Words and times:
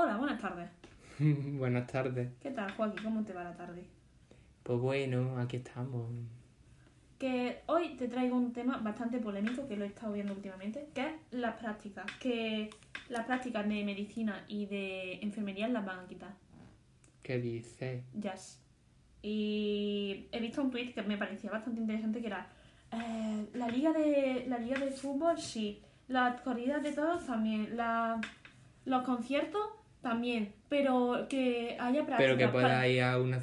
Hola, 0.00 0.16
buenas 0.16 0.40
tardes. 0.40 0.70
Buenas 1.58 1.88
tardes. 1.88 2.30
¿Qué 2.40 2.52
tal, 2.52 2.70
Joaquín? 2.70 3.02
¿Cómo 3.02 3.24
te 3.24 3.32
va 3.32 3.42
la 3.42 3.56
tarde? 3.56 3.82
Pues 4.62 4.78
bueno, 4.78 5.36
aquí 5.40 5.56
estamos. 5.56 6.08
Que 7.18 7.62
hoy 7.66 7.96
te 7.96 8.06
traigo 8.06 8.36
un 8.36 8.52
tema 8.52 8.78
bastante 8.78 9.18
polémico 9.18 9.66
que 9.66 9.76
lo 9.76 9.84
he 9.84 9.88
estado 9.88 10.12
viendo 10.12 10.34
últimamente, 10.34 10.88
que 10.94 11.00
es 11.00 11.12
las 11.32 11.56
prácticas. 11.56 12.06
Que 12.20 12.70
las 13.08 13.26
prácticas 13.26 13.68
de 13.68 13.82
medicina 13.82 14.44
y 14.46 14.66
de 14.66 15.14
enfermería 15.14 15.66
las 15.66 15.84
van 15.84 15.98
a 15.98 16.06
quitar. 16.06 16.32
¿Qué 17.20 17.40
dices? 17.40 18.04
Jazz. 18.14 18.62
Y 19.20 20.28
he 20.30 20.38
visto 20.38 20.62
un 20.62 20.70
tweet 20.70 20.92
que 20.92 21.02
me 21.02 21.16
parecía 21.16 21.50
bastante 21.50 21.80
interesante 21.80 22.20
que 22.20 22.28
era 22.28 22.46
eh, 22.92 23.48
la 23.52 23.66
liga 23.66 23.92
de 23.92 24.44
la 24.46 24.58
liga 24.58 24.78
de 24.78 24.92
fútbol 24.92 25.40
sí, 25.40 25.82
las 26.06 26.40
corridas 26.42 26.84
de 26.84 26.92
todos 26.92 27.26
también, 27.26 27.76
la, 27.76 28.20
los 28.84 29.02
conciertos 29.02 29.77
también, 30.02 30.52
pero 30.68 31.26
que 31.28 31.76
haya 31.80 32.04
prácticas. 32.06 32.18
Pero 32.18 32.36
que 32.36 32.44
para- 32.48 32.52
puedas 32.52 32.86
ir 32.88 33.02
a 33.02 33.18
una. 33.20 33.40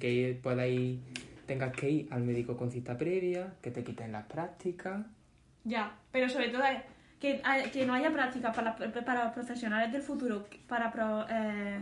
que 0.00 0.38
puedas 0.42 0.68
ir. 0.68 1.00
tengas 1.46 1.72
que 1.72 1.90
ir 1.90 2.08
al 2.10 2.22
médico 2.22 2.56
con 2.56 2.70
cita 2.70 2.96
previa, 2.96 3.52
que 3.60 3.70
te 3.70 3.82
quiten 3.84 4.12
las 4.12 4.24
prácticas. 4.26 5.04
Ya, 5.64 5.92
pero 6.10 6.28
sobre 6.28 6.48
todo 6.48 6.62
es 6.64 6.80
que, 7.20 7.42
que 7.72 7.84
no 7.86 7.94
haya 7.94 8.10
prácticas 8.12 8.54
para, 8.54 8.74
para 8.76 9.24
los 9.24 9.32
profesionales 9.34 9.92
del 9.92 10.02
futuro, 10.02 10.46
para 10.68 10.90
pro- 10.92 11.26
eh, 11.28 11.80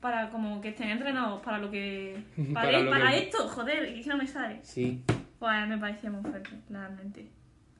para 0.00 0.28
como 0.30 0.60
que 0.60 0.70
estén 0.70 0.90
entrenados 0.90 1.40
para 1.42 1.58
lo 1.58 1.70
que 1.70 2.16
para, 2.52 2.66
Para 2.66 2.80
lo 2.80 2.90
para 2.90 3.10
que- 3.10 3.18
esto, 3.18 3.48
joder, 3.48 3.84
es 3.84 4.02
que 4.04 4.08
no 4.10 4.16
me 4.16 4.26
sale. 4.26 4.58
Sí, 4.62 5.02
Pues 5.38 5.68
me 5.68 5.78
parecía 5.78 6.10
muy 6.10 6.22
fuerte, 6.28 6.50
realmente. 6.68 7.26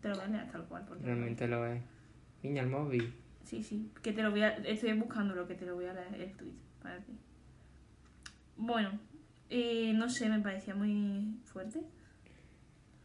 Te 0.01 0.09
lo 0.09 0.15
leer 0.27 0.51
tal 0.51 0.65
cual. 0.65 0.85
Porque 0.89 1.05
realmente 1.05 1.47
lo 1.49 1.67
es. 1.67 1.81
Niña, 2.43 2.63
el 2.63 2.69
móvil. 2.71 3.13
Sí, 3.45 3.63
sí, 3.63 3.91
que 4.03 4.13
te 4.13 4.23
lo 4.23 4.31
voy 4.31 4.43
a... 4.43 4.51
Estoy 4.59 4.93
buscando 4.93 5.35
lo 5.35 5.47
que 5.47 5.55
te 5.55 5.67
lo 5.67 5.75
voy 5.75 5.87
a 5.87 5.93
leer 5.93 6.21
el 6.21 6.33
tweet 6.37 6.53
para 6.83 6.99
ti. 6.99 7.13
Bueno, 8.57 8.99
eh, 9.49 9.93
no 9.95 10.09
sé, 10.09 10.29
me 10.29 10.41
parecía 10.41 10.75
muy 10.75 11.35
fuerte. 11.45 11.81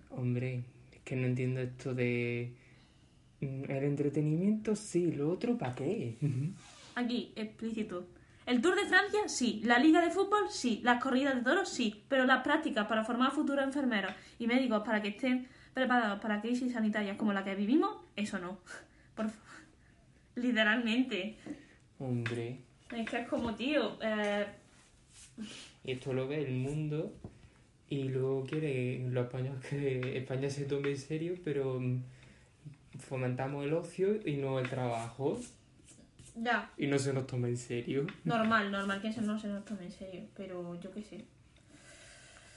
Hombre, 0.09 0.63
es 0.93 0.99
que 1.01 1.15
no 1.15 1.25
entiendo 1.27 1.61
esto 1.61 1.93
de. 1.93 2.53
mm, 3.41 3.63
El 3.69 3.83
entretenimiento 3.83 4.75
sí, 4.75 5.11
lo 5.11 5.31
otro 5.31 5.57
¿para 5.57 5.73
qué? 5.73 6.17
Aquí, 6.95 7.33
explícito. 7.35 8.07
El 8.45 8.61
Tour 8.61 8.75
de 8.75 8.85
Francia, 8.85 9.21
sí. 9.27 9.61
La 9.63 9.79
Liga 9.79 10.01
de 10.01 10.11
Fútbol, 10.11 10.49
sí. 10.49 10.79
Las 10.83 11.01
corridas 11.01 11.35
de 11.35 11.41
toros, 11.41 11.67
sí. 11.69 12.03
Pero 12.07 12.25
las 12.25 12.43
prácticas 12.43 12.85
para 12.85 13.03
formar 13.03 13.31
futuros 13.31 13.65
enfermeros 13.65 14.13
y 14.37 14.45
médicos 14.45 14.83
para 14.85 15.01
que 15.01 15.09
estén 15.09 15.47
preparados 15.73 16.19
para 16.21 16.41
crisis 16.41 16.73
sanitarias 16.73 17.17
como 17.17 17.33
la 17.33 17.43
que 17.43 17.55
vivimos, 17.55 17.97
eso 18.15 18.37
no. 18.39 18.59
Por 19.15 19.29
favor. 19.29 19.64
Literalmente. 20.35 21.35
Hombre. 21.99 22.59
Es 22.95 23.09
que 23.09 23.21
es 23.21 23.27
como, 23.27 23.55
tío, 23.55 23.97
eh, 24.01 24.45
esto 25.83 26.13
lo 26.13 26.27
ve 26.27 26.43
el 26.43 26.53
mundo 26.53 27.13
y 27.89 28.03
luego 28.05 28.45
quiere 28.45 28.99
los 29.09 29.25
españoles 29.25 29.63
que 29.65 30.17
España 30.17 30.49
se 30.49 30.65
tome 30.65 30.89
en 30.89 30.97
serio, 30.97 31.35
pero 31.43 31.79
mm, 31.79 32.01
fomentamos 32.99 33.65
el 33.65 33.73
ocio 33.73 34.19
y 34.27 34.37
no 34.37 34.59
el 34.59 34.69
trabajo 34.69 35.39
ya. 36.35 36.71
y 36.77 36.87
no 36.87 36.97
se 36.99 37.13
nos 37.13 37.27
toma 37.27 37.47
en 37.47 37.57
serio. 37.57 38.07
Normal, 38.23 38.71
normal 38.71 39.01
que 39.01 39.09
eso 39.09 39.21
no 39.21 39.39
se 39.39 39.47
nos 39.47 39.63
tome 39.65 39.85
en 39.85 39.91
serio. 39.91 40.21
Pero 40.35 40.79
yo 40.79 40.91
qué 40.91 41.03
sé. 41.03 41.25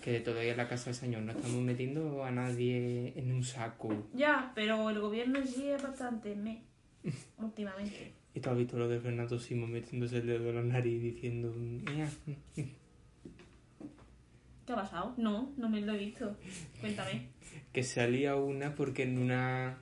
Que 0.03 0.21
todavía 0.21 0.53
en 0.53 0.57
la 0.57 0.69
casa 0.69 0.87
del 0.87 0.95
señor 0.95 1.23
no 1.23 1.33
estamos 1.33 1.61
metiendo 1.63 2.25
a 2.25 2.31
nadie 2.31 3.13
en 3.17 3.33
un 3.33 3.45
saco. 3.45 4.07
Ya, 4.15 4.53
pero 4.55 4.89
el 4.91 5.01
gobierno 5.01 5.45
sí 5.45 5.69
es 5.69 5.83
bastante 5.83 6.35
me. 6.35 6.63
Últimamente. 7.59 8.13
Y 8.35 8.41
tú 8.41 8.51
has 8.51 8.57
visto 8.57 8.79
lo 8.79 8.87
de 8.87 9.01
Fernando 9.01 9.37
Simón 9.37 9.73
metiéndose 9.73 10.19
el 10.19 10.29
dedo 10.29 10.51
en 10.51 10.55
la 10.55 10.63
nariz 10.63 11.03
y 11.03 11.11
diciendo... 11.11 11.53
¿Qué 12.55 12.73
ha 14.73 14.77
pasado? 14.77 15.13
No, 15.17 15.51
no 15.57 15.69
me 15.69 15.81
lo 15.81 15.95
he 15.95 15.99
visto. 15.99 16.37
Cuéntame. 16.81 17.27
Que 17.73 17.83
salía 17.83 18.37
una 18.37 18.77
porque 18.77 19.03
en 19.03 19.19
una... 19.19 19.77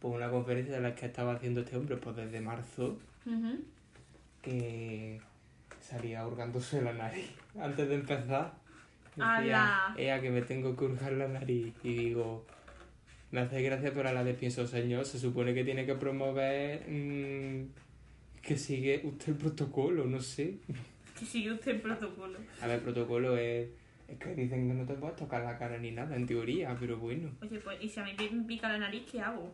Por 0.00 0.16
una 0.16 0.30
conferencia 0.30 0.74
de 0.74 0.80
la 0.80 0.96
que 0.96 1.06
estaba 1.06 1.34
haciendo 1.34 1.60
este 1.60 1.76
hombre, 1.76 1.96
pues 1.96 2.16
desde 2.16 2.40
marzo, 2.40 2.98
que 4.40 5.20
salía 5.80 6.26
hurgándose 6.26 6.82
la 6.82 6.92
nariz 6.92 7.30
antes 7.56 7.88
de 7.88 7.94
empezar. 7.94 8.54
¡Hala! 9.16 9.90
Decía, 9.90 10.16
ea 10.16 10.20
que 10.20 10.30
me 10.30 10.42
tengo 10.42 10.74
que 10.74 10.86
hurgar 10.86 11.12
la 11.12 11.28
nariz. 11.28 11.72
Y 11.84 11.94
digo, 11.94 12.44
me 13.32 13.40
hace 13.40 13.62
gracia, 13.62 13.92
pero 13.94 14.08
a 14.08 14.12
la 14.12 14.22
vez 14.22 14.36
pienso, 14.36 14.66
señor, 14.66 15.06
se 15.06 15.18
supone 15.18 15.54
que 15.54 15.64
tiene 15.64 15.86
que 15.86 15.94
promover 15.94 16.86
mm, 16.88 17.64
que 18.42 18.56
sigue 18.56 19.00
usted 19.04 19.30
el 19.30 19.38
protocolo, 19.38 20.04
no 20.04 20.20
sé. 20.20 20.58
Que 21.18 21.24
sigue 21.24 21.52
usted 21.52 21.72
el 21.72 21.80
protocolo. 21.80 22.38
A 22.60 22.66
ver, 22.66 22.82
protocolo 22.82 23.38
es, 23.38 23.70
es 24.06 24.18
que 24.18 24.34
dicen 24.34 24.68
que 24.68 24.74
no 24.74 24.84
te 24.84 24.94
puedes 24.94 25.16
tocar 25.16 25.42
la 25.42 25.58
cara 25.58 25.78
ni 25.78 25.92
nada, 25.92 26.14
en 26.14 26.26
teoría, 26.26 26.76
pero 26.78 26.98
bueno. 26.98 27.30
Oye, 27.40 27.58
pues, 27.60 27.82
¿y 27.82 27.88
si 27.88 28.00
a 28.00 28.04
mí 28.04 28.14
me 28.30 28.44
pica 28.44 28.68
la 28.68 28.78
nariz, 28.78 29.04
qué 29.10 29.20
hago? 29.20 29.50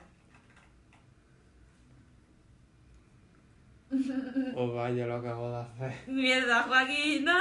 O 4.56 4.72
vaya, 4.72 5.06
lo 5.06 5.16
acabo 5.16 5.50
de 5.50 5.56
hacer. 5.56 5.92
¡Mierda, 6.08 6.64
Joaquín! 6.64 7.24
¡No! 7.24 7.38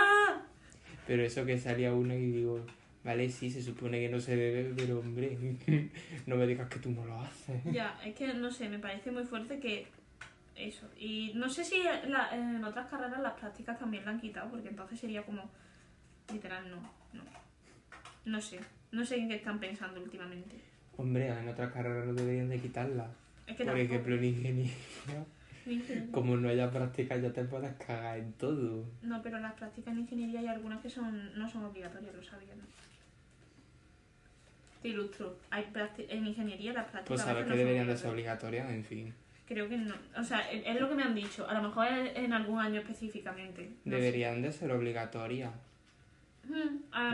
Pero 1.08 1.24
eso 1.24 1.46
que 1.46 1.58
salía 1.58 1.94
una 1.94 2.16
y 2.16 2.32
digo, 2.32 2.64
vale, 3.08 3.30
sí, 3.30 3.50
se 3.50 3.62
supone 3.64 4.00
que 4.02 4.10
no 4.10 4.20
se 4.20 4.36
debe, 4.36 4.74
pero 4.76 5.00
hombre, 5.00 5.38
no 6.28 6.36
me 6.36 6.46
digas 6.46 6.68
que 6.70 6.80
tú 6.80 6.92
no 6.92 7.06
lo 7.06 7.22
haces. 7.22 7.64
Ya, 7.72 7.98
es 8.06 8.14
que 8.14 8.34
no 8.34 8.52
sé, 8.52 8.68
me 8.70 8.78
parece 8.80 9.10
muy 9.12 9.24
fuerte 9.24 9.60
que. 9.60 9.88
Eso. 10.56 10.88
Y 11.00 11.32
no 11.36 11.50
sé 11.50 11.64
si 11.64 11.78
la- 12.08 12.30
en 12.36 12.64
otras 12.64 12.88
carreras 12.88 13.22
las 13.22 13.34
prácticas 13.34 13.78
también 13.80 14.04
la 14.06 14.12
han 14.12 14.20
quitado, 14.20 14.50
porque 14.52 14.70
entonces 14.70 15.00
sería 15.00 15.24
como. 15.24 15.50
Literal, 16.34 16.70
no. 16.70 16.78
No, 17.14 17.24
no 18.26 18.42
sé. 18.42 18.60
No 18.92 19.06
sé 19.06 19.18
en 19.18 19.30
qué 19.30 19.36
están 19.36 19.60
pensando 19.60 20.02
últimamente. 20.02 20.56
Hombre, 20.98 21.28
en 21.30 21.48
otras 21.48 21.72
carreras 21.72 22.08
no 22.08 22.14
deberían 22.14 22.50
de 22.50 22.60
quitarla. 22.60 23.08
Es 23.46 23.56
que 23.56 23.64
Por 23.64 23.74
tampoco- 23.76 23.94
ejemplo, 23.94 24.16
en 24.16 24.24
ingeniería, 24.26 24.74
como 26.12 26.36
no 26.38 26.50
haya 26.50 26.72
práctica, 26.72 27.16
ya 27.18 27.32
te 27.32 27.44
puedes 27.44 27.74
cagar 27.76 28.18
en 28.18 28.34
todo. 28.34 28.86
No, 29.04 29.22
pero 29.22 29.38
las 29.40 29.54
prácticas 29.54 29.94
en 29.94 30.00
ingeniería 30.02 30.40
hay 30.40 30.48
algunas 30.48 30.82
que 30.82 30.90
son 30.90 31.38
no 31.38 31.48
son 31.50 31.66
obligatorias, 31.66 32.16
lo 32.16 32.24
sabía, 32.24 32.56
¿no? 32.56 32.64
Ilustro. 34.90 35.38
Hay 35.50 35.66
en 35.98 36.28
ingeniería 36.28 36.74
las 36.74 36.86
prácticas 36.86 37.08
Pues 37.08 37.22
a 37.22 37.26
sabes 37.26 37.44
que 37.46 37.50
no 37.52 37.56
deberían 37.56 37.88
de 37.88 37.98
ser 37.98 38.10
obligatorias. 38.10 38.70
en 38.70 38.84
fin. 38.84 39.14
Creo 39.48 39.70
que 39.70 39.78
no. 39.78 39.96
O 40.18 40.24
sea, 40.24 40.40
es 40.52 40.64
es 40.66 40.82
lo 40.82 40.90
que 40.90 40.96
me 40.96 41.04
han 41.04 41.16
dicho. 41.16 41.48
A 41.48 41.54
lo 41.54 41.62
mejor 41.62 41.88
en 41.88 42.34
algún 42.34 42.60
año 42.60 42.82
específicamente. 42.82 43.70
No 43.86 43.96
sé. 43.96 44.02
Deberían 44.02 44.42
de 44.42 44.52
ser 44.52 44.72
obligatorias. 44.72 45.52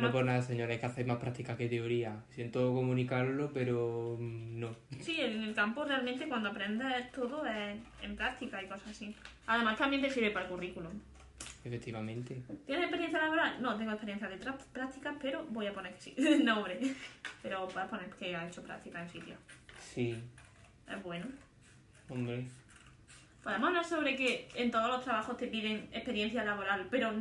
No 0.01 0.11
por 0.11 0.25
nada, 0.25 0.41
señores, 0.41 0.79
que 0.79 0.85
hacéis 0.85 1.07
más 1.07 1.17
práctica 1.17 1.57
que 1.57 1.67
teoría. 1.67 2.23
Siento 2.29 2.73
comunicarlo, 2.73 3.51
pero 3.53 4.17
mm, 4.19 4.59
no. 4.59 4.75
Sí, 4.99 5.19
en 5.19 5.43
el 5.43 5.53
campo 5.53 5.85
realmente 5.85 6.27
cuando 6.27 6.49
aprendes 6.49 7.11
todo 7.11 7.45
es 7.45 7.77
en 8.01 8.15
práctica 8.15 8.61
y 8.61 8.67
cosas 8.67 8.89
así. 8.89 9.15
Además 9.47 9.77
también 9.77 10.01
te 10.01 10.09
sirve 10.09 10.31
para 10.31 10.45
el 10.45 10.51
currículum. 10.51 10.91
Efectivamente. 11.65 12.41
¿Tienes 12.65 12.83
experiencia 12.85 13.19
laboral? 13.19 13.61
No, 13.61 13.77
tengo 13.77 13.91
experiencia 13.91 14.27
de 14.27 14.37
prácticas, 14.73 15.15
pero 15.21 15.45
voy 15.49 15.67
a 15.67 15.73
poner 15.73 15.93
que 15.93 16.01
sí. 16.01 16.15
no, 16.43 16.57
hombre. 16.57 16.79
Pero 17.41 17.67
voy 17.67 17.81
a 17.81 17.87
poner 17.87 18.09
que 18.11 18.35
ha 18.35 18.47
hecho 18.47 18.61
práctica 18.63 19.01
en 19.01 19.09
sitio. 19.09 19.35
Sí, 19.79 20.17
Es 20.89 21.03
bueno. 21.03 21.25
hombre. 22.09 22.45
Podemos 23.43 23.67
hablar 23.69 23.85
sobre 23.85 24.15
que 24.15 24.47
en 24.55 24.71
todos 24.71 24.87
los 24.89 25.03
trabajos 25.03 25.35
te 25.37 25.47
piden 25.47 25.87
experiencia 25.91 26.43
laboral, 26.45 26.87
pero 26.89 27.11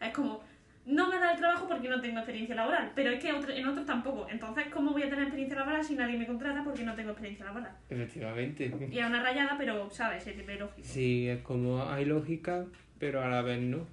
es 0.00 0.12
como, 0.12 0.42
no 0.84 1.08
me 1.08 1.16
da 1.18 1.32
el 1.32 1.38
trabajo 1.38 1.68
porque 1.68 1.88
no 1.88 2.00
tengo 2.00 2.18
experiencia 2.18 2.56
laboral, 2.56 2.90
pero 2.96 3.10
es 3.10 3.22
que 3.22 3.32
otro- 3.32 3.52
en 3.52 3.64
otros 3.66 3.86
tampoco. 3.86 4.26
Entonces, 4.28 4.66
¿cómo 4.72 4.90
voy 4.90 5.02
a 5.04 5.08
tener 5.08 5.22
experiencia 5.22 5.56
laboral 5.58 5.84
si 5.84 5.94
nadie 5.94 6.18
me 6.18 6.26
contrata 6.26 6.64
porque 6.64 6.82
no 6.82 6.94
tengo 6.96 7.10
experiencia 7.10 7.44
laboral? 7.46 7.70
Efectivamente. 7.88 8.72
Y 8.90 8.98
es 8.98 9.06
una 9.06 9.22
rayada, 9.22 9.54
pero, 9.56 9.88
¿sabes? 9.90 10.26
Es 10.26 10.36
lógico. 10.36 10.72
Sí, 10.82 11.28
es 11.28 11.40
como 11.42 11.84
hay 11.88 12.04
lógica, 12.04 12.66
pero 13.02 13.20
a 13.20 13.26
la 13.26 13.42
vez 13.42 13.60
no. 13.60 13.84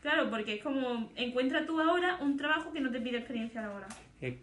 Claro, 0.00 0.28
porque 0.28 0.54
es 0.54 0.62
como, 0.64 1.12
encuentra 1.14 1.64
tú 1.64 1.78
ahora 1.78 2.16
un 2.20 2.36
trabajo 2.36 2.72
que 2.72 2.80
no 2.80 2.90
te 2.90 3.00
pide 3.00 3.18
experiencia 3.18 3.62
laboral. 3.62 3.88
Es, 4.20 4.34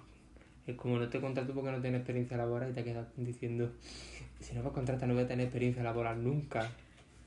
es 0.66 0.76
como 0.78 0.98
no 0.98 1.10
te 1.10 1.20
contrato 1.20 1.54
porque 1.54 1.70
no 1.70 1.82
tienes 1.82 2.00
experiencia 2.00 2.38
laboral 2.38 2.70
y 2.70 2.74
te 2.74 2.86
quedas 2.86 3.08
diciendo, 3.18 3.70
si 4.40 4.56
no 4.56 4.64
me 4.64 4.72
contratas 4.72 5.10
no 5.10 5.14
voy 5.14 5.24
a 5.24 5.28
tener 5.28 5.48
experiencia 5.48 5.84
laboral 5.84 6.24
nunca. 6.24 6.72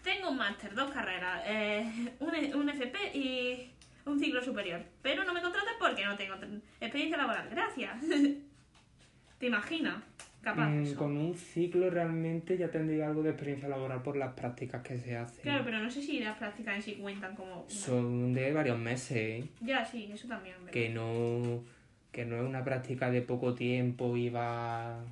Tengo 0.02 0.31
un 0.31 0.38
máster, 0.38 0.75
dos 0.75 0.90
carreras, 0.90 1.43
eh, 1.44 1.84
un, 2.20 2.55
un 2.62 2.69
FP 2.70 3.14
y 3.14 3.70
un 4.06 4.19
ciclo 4.19 4.43
superior. 4.43 4.81
Pero 5.02 5.25
no 5.25 5.34
me 5.34 5.43
contratas 5.43 5.75
porque 5.79 6.06
no 6.06 6.17
tengo 6.17 6.37
experiencia 6.81 7.19
laboral. 7.19 7.50
Gracias. 7.50 7.94
¿Te 9.38 9.46
imaginas? 9.49 10.02
Capaz. 10.43 10.69
Mm, 10.69 10.94
con 10.94 11.17
un 11.17 11.35
ciclo 11.35 11.89
realmente 11.89 12.59
ya 12.59 12.69
tendría 12.71 13.06
algo 13.06 13.23
de 13.23 13.31
experiencia 13.31 13.69
laboral 13.69 14.03
por 14.03 14.17
las 14.17 14.35
prácticas 14.35 14.83
que 14.83 14.99
se 14.99 15.17
hacen. 15.17 15.43
Claro, 15.43 15.62
pero 15.65 15.79
no 15.79 15.89
sé 15.91 16.03
si 16.03 16.19
las 16.21 16.37
prácticas 16.37 16.75
en 16.77 16.83
sí 16.83 16.94
cuentan 16.94 17.37
como... 17.37 17.61
una- 17.61 17.69
Son 17.71 18.33
de 18.35 18.53
varios 18.53 18.79
meses, 18.79 19.17
¿eh? 19.17 19.44
Ya, 19.61 19.85
sí, 19.85 20.11
eso 20.12 20.27
también. 20.29 20.56
¿verdad? 20.59 20.73
que 20.73 20.89
no 20.89 21.62
que 22.11 22.27
no 22.27 22.37
es 22.37 22.43
una 22.43 22.62
práctica 22.62 23.11
de 23.11 23.23
poco 23.23 23.55
tiempo 23.55 24.17
y 24.19 24.29
va 24.29 25.03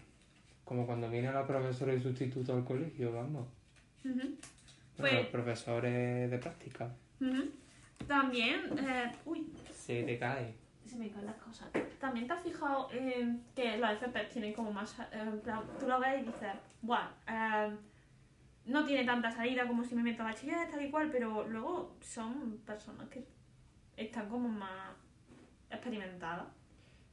como 0.67 0.85
cuando 0.85 1.09
viene 1.09 1.32
la 1.32 1.47
profesora 1.47 1.93
de 1.93 2.00
sustituto 2.03 2.53
al 2.55 2.62
colegio, 2.65 3.12
vamos. 3.12 3.47
Ujú. 4.05 4.35
Pues- 4.99 5.15
Los 5.15 5.27
profesores 5.29 6.31
de 6.31 6.38
práctica. 6.38 6.91
También, 8.06 8.61
eh, 8.79 9.12
uy, 9.25 9.47
Se 9.75 10.03
te 10.03 10.19
cae. 10.19 10.53
Se 10.90 10.98
me 10.98 11.10
caen 11.10 11.26
las 11.26 11.37
cosas. 11.37 11.69
También 11.98 12.26
te 12.26 12.32
has 12.32 12.42
fijado 12.42 12.90
en 12.92 13.44
que 13.54 13.76
las 13.78 13.92
FP 13.94 14.25
tienen 14.25 14.52
como 14.52 14.72
más. 14.72 14.98
eh, 15.12 15.40
tú 15.78 15.87
lo 15.87 15.98
ves 16.00 16.22
y 16.22 16.26
dices, 16.26 16.52
bueno, 16.82 17.08
no 18.66 18.84
tiene 18.84 19.04
tanta 19.04 19.31
salida 19.31 19.66
como 19.66 19.82
si 19.84 19.94
me 19.94 20.02
meto 20.02 20.22
a 20.22 20.26
bachiller, 20.26 20.70
tal 20.70 20.82
y 20.84 20.90
cual, 20.90 21.08
pero 21.10 21.46
luego 21.48 21.96
son 22.00 22.58
personas 22.66 23.08
que 23.08 23.25
están 23.96 24.28
como 24.28 24.48
más 24.48 24.92
experimentadas. 25.70 26.46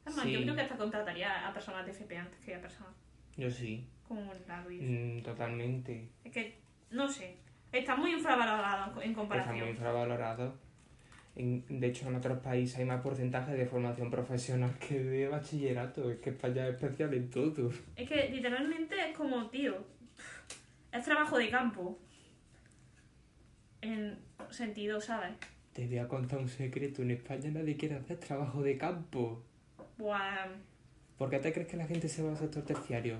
Es 0.05 0.15
más, 0.15 0.25
yo 0.25 0.37
Sí. 0.39 0.43
creo 0.43 0.55
que 0.55 0.61
hasta 0.61 0.77
contrataría 0.77 1.47
a 1.47 1.53
personas 1.53 1.85
de 1.85 1.91
FP 1.91 2.17
antes 2.17 2.39
que 2.39 2.55
a 2.55 2.61
personas 2.61 2.93
Yo 3.35 3.49
sí. 3.51 3.87
como 4.07 4.31
la 4.47 4.61
Luis. 4.63 4.81
Mm, 4.83 5.21
totalmente. 5.23 6.09
Es 6.23 6.31
que, 6.31 6.59
no 6.91 7.07
sé, 7.07 7.37
está 7.71 7.95
muy 7.95 8.13
infravalorado 8.13 9.01
en 9.01 9.09
Está 9.09 9.19
comparación. 9.21 9.59
muy 9.59 9.69
infravalorado. 9.69 10.57
En- 11.39 11.63
de 11.69 11.87
hecho, 11.87 12.07
en 12.07 12.15
otros 12.15 12.39
países 12.39 12.79
hay 12.79 12.85
más 12.85 13.01
porcentaje 13.01 13.53
de 13.53 13.65
formación 13.67 14.09
profesional 14.09 14.71
que 14.79 15.03
de 15.03 15.27
bachillerato. 15.27 16.09
Es 16.09 16.17
que 16.19 16.31
España 16.31 16.67
es 16.67 16.73
especial 16.73 17.13
en 17.13 17.29
todo. 17.29 17.69
Es 17.95 18.09
que 18.09 18.29
literalmente 18.29 18.95
es 19.09 19.15
como, 19.15 19.47
tío, 19.49 19.75
es 20.91 21.03
trabajo 21.05 21.37
de 21.37 21.49
campo. 21.49 21.99
En 23.81 24.17
sentido, 24.49 24.99
¿sabes? 24.99 25.33
Te 25.73 25.85
voy 25.85 25.99
a 25.99 26.07
contar 26.07 26.39
un 26.39 26.49
secreto. 26.49 27.03
En 27.03 27.11
España 27.11 27.51
nadie 27.51 27.77
quiere 27.77 27.95
hacer 27.95 28.17
trabajo 28.17 28.63
de 28.63 28.77
campo. 28.77 29.43
Buah, 29.97 30.47
¿Por 31.17 31.29
qué 31.29 31.39
te 31.39 31.51
crees 31.53 31.67
que 31.67 31.77
la 31.77 31.85
gente 31.87 32.07
se 32.09 32.21
va 32.23 32.31
al 32.31 32.37
sector 32.37 32.63
terciario? 32.63 33.17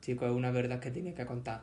Chico, 0.00 0.26
es 0.26 0.32
una 0.32 0.50
verdad 0.50 0.80
que 0.80 0.90
tiene 0.90 1.14
que 1.14 1.24
contar. 1.26 1.62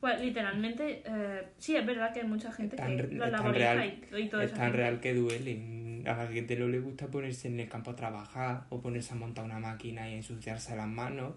Pues 0.00 0.20
literalmente, 0.20 1.02
eh, 1.04 1.48
sí, 1.58 1.74
es 1.76 1.84
verdad 1.84 2.12
que 2.12 2.20
hay 2.20 2.26
mucha 2.28 2.52
gente 2.52 2.76
Es 2.76 2.82
tan 2.82 2.96
que 2.96 3.02
lo 3.14 3.24
es 3.24 3.32
laboriza 3.32 3.74
real- 3.74 3.98
y, 4.12 4.16
y 4.16 4.28
todo 4.28 4.40
es 4.42 4.52
eso. 4.52 4.60
tan 4.60 4.72
real 4.72 5.00
que 5.00 5.14
duele. 5.14 6.02
A 6.06 6.16
la 6.16 6.26
gente 6.28 6.56
no 6.56 6.68
le 6.68 6.78
gusta 6.78 7.08
ponerse 7.08 7.48
en 7.48 7.58
el 7.58 7.68
campo 7.68 7.90
a 7.90 7.96
trabajar 7.96 8.64
o 8.70 8.80
ponerse 8.80 9.12
a 9.12 9.16
montar 9.16 9.44
una 9.44 9.58
máquina 9.58 10.08
y 10.08 10.14
ensuciarse 10.14 10.76
las 10.76 10.86
manos. 10.86 11.34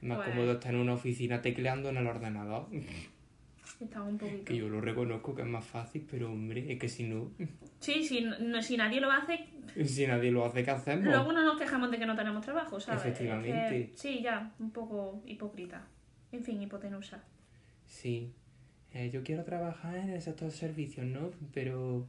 Es 0.00 0.08
más 0.08 0.16
Pues- 0.18 0.30
cómodo 0.30 0.52
estar 0.52 0.72
en 0.74 0.80
una 0.80 0.94
oficina 0.94 1.42
tecleando 1.42 1.90
en 1.90 1.98
el 1.98 2.06
ordenador. 2.06 2.68
Está 3.80 4.00
un 4.02 4.16
poquito. 4.16 4.44
Que 4.44 4.56
yo 4.56 4.68
lo 4.68 4.80
reconozco 4.80 5.34
que 5.34 5.42
es 5.42 5.48
más 5.48 5.64
fácil, 5.64 6.06
pero 6.10 6.30
hombre, 6.32 6.72
es 6.72 6.78
que 6.78 6.88
si 6.88 7.04
no, 7.04 7.30
Sí, 7.80 8.02
si, 8.04 8.22
no- 8.22 8.62
si 8.62 8.76
nadie 8.76 9.00
lo 9.00 9.10
hace, 9.10 9.44
si 9.84 10.06
nadie 10.06 10.30
lo 10.30 10.44
hace, 10.46 10.64
¿qué 10.64 10.70
hacemos? 10.70 11.04
luego 11.04 11.32
no 11.32 11.42
nos 11.44 11.58
quejamos 11.60 11.90
de 11.90 11.98
que 11.98 12.06
no 12.06 12.14
tenemos 12.16 12.44
trabajo, 12.44 12.78
¿sabes? 12.80 13.00
Es 13.00 13.04
que- 13.04 13.24
Efectivamente. 13.24 13.90
sí, 13.94 14.20
ya, 14.22 14.52
un 14.58 14.70
poco 14.70 15.22
hipócrita. 15.26 15.82
En 16.30 16.42
fin, 16.44 16.62
hipotenusa. 16.62 17.22
Sí. 17.92 18.32
Eh, 18.94 19.10
yo 19.12 19.22
quiero 19.22 19.44
trabajar 19.44 19.96
en 19.96 20.10
el 20.10 20.22
sector 20.22 20.48
de 20.48 20.56
servicios, 20.56 21.06
¿no? 21.06 21.30
Pero 21.52 22.06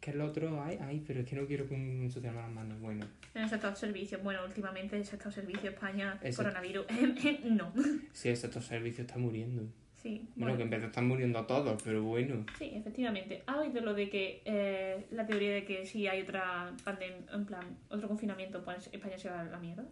que 0.00 0.12
el 0.12 0.20
otro, 0.20 0.62
ay, 0.62 0.78
ay, 0.80 1.02
pero 1.06 1.20
es 1.20 1.26
que 1.26 1.36
no 1.36 1.46
quiero 1.46 1.66
ensuciarme 1.70 2.40
las 2.40 2.50
manos. 2.50 2.80
Bueno, 2.80 3.06
En 3.34 3.42
el 3.42 3.48
sector 3.48 3.74
servicios, 3.74 4.22
bueno, 4.22 4.40
últimamente 4.44 4.96
el 4.96 5.04
sector 5.04 5.32
servicios 5.32 5.74
España, 5.74 6.18
coronavirus, 6.36 6.86
no. 7.44 7.72
sí, 8.12 8.28
el 8.28 8.36
sector 8.36 8.62
de 8.62 8.68
servicios 8.68 9.06
está 9.06 9.18
muriendo. 9.18 9.64
Sí, 9.96 10.28
Bueno, 10.36 10.56
que 10.56 10.64
en 10.64 10.70
vez 10.70 10.80
de 10.82 10.86
están 10.88 11.08
muriendo 11.08 11.46
todos, 11.46 11.82
pero 11.82 12.02
bueno. 12.02 12.44
Sí, 12.58 12.72
efectivamente. 12.74 13.42
¿Has 13.46 13.56
oído 13.56 13.80
lo 13.80 13.94
de 13.94 14.10
que 14.10 14.42
eh, 14.44 15.06
la 15.10 15.26
teoría 15.26 15.54
de 15.54 15.64
que 15.64 15.86
si 15.86 16.06
hay 16.06 16.20
otra 16.20 16.72
pandemia, 16.84 17.24
en 17.32 17.46
plan, 17.46 17.78
otro 17.88 18.06
confinamiento, 18.08 18.62
pues 18.62 18.90
España 18.92 19.18
se 19.18 19.30
va 19.30 19.40
a 19.40 19.44
la 19.44 19.58
mierda? 19.58 19.84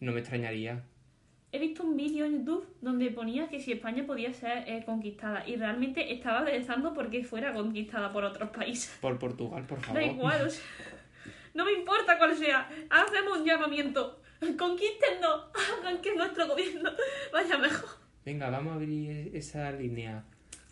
No 0.00 0.12
me 0.12 0.20
extrañaría. 0.20 0.84
He 1.54 1.60
visto 1.60 1.84
un 1.84 1.96
vídeo 1.96 2.24
en 2.24 2.38
YouTube 2.38 2.66
donde 2.80 3.12
ponía 3.12 3.46
que 3.48 3.60
si 3.60 3.70
España 3.70 4.04
podía 4.04 4.32
ser 4.32 4.64
eh, 4.66 4.82
conquistada 4.84 5.46
y 5.46 5.54
realmente 5.54 6.12
estaba 6.12 6.40
rezando 6.40 6.92
porque 6.92 7.22
fuera 7.22 7.54
conquistada 7.54 8.12
por 8.12 8.24
otros 8.24 8.50
países. 8.50 8.98
Por 9.00 9.20
Portugal, 9.20 9.64
por 9.64 9.80
favor. 9.80 10.02
Da 10.02 10.04
igual, 10.04 10.46
o 10.48 10.50
sea, 10.50 10.64
no 11.54 11.64
me 11.64 11.70
importa 11.74 12.18
cuál 12.18 12.34
sea. 12.34 12.68
Hacemos 12.90 13.38
un 13.38 13.44
llamamiento. 13.44 14.20
Conquístennos. 14.58 15.44
Hagan 15.78 16.00
que 16.00 16.16
nuestro 16.16 16.48
gobierno 16.48 16.90
vaya 17.32 17.56
mejor. 17.56 17.88
Venga, 18.24 18.50
vamos 18.50 18.72
a 18.72 18.74
abrir 18.74 19.30
esa 19.32 19.70
línea. 19.70 20.24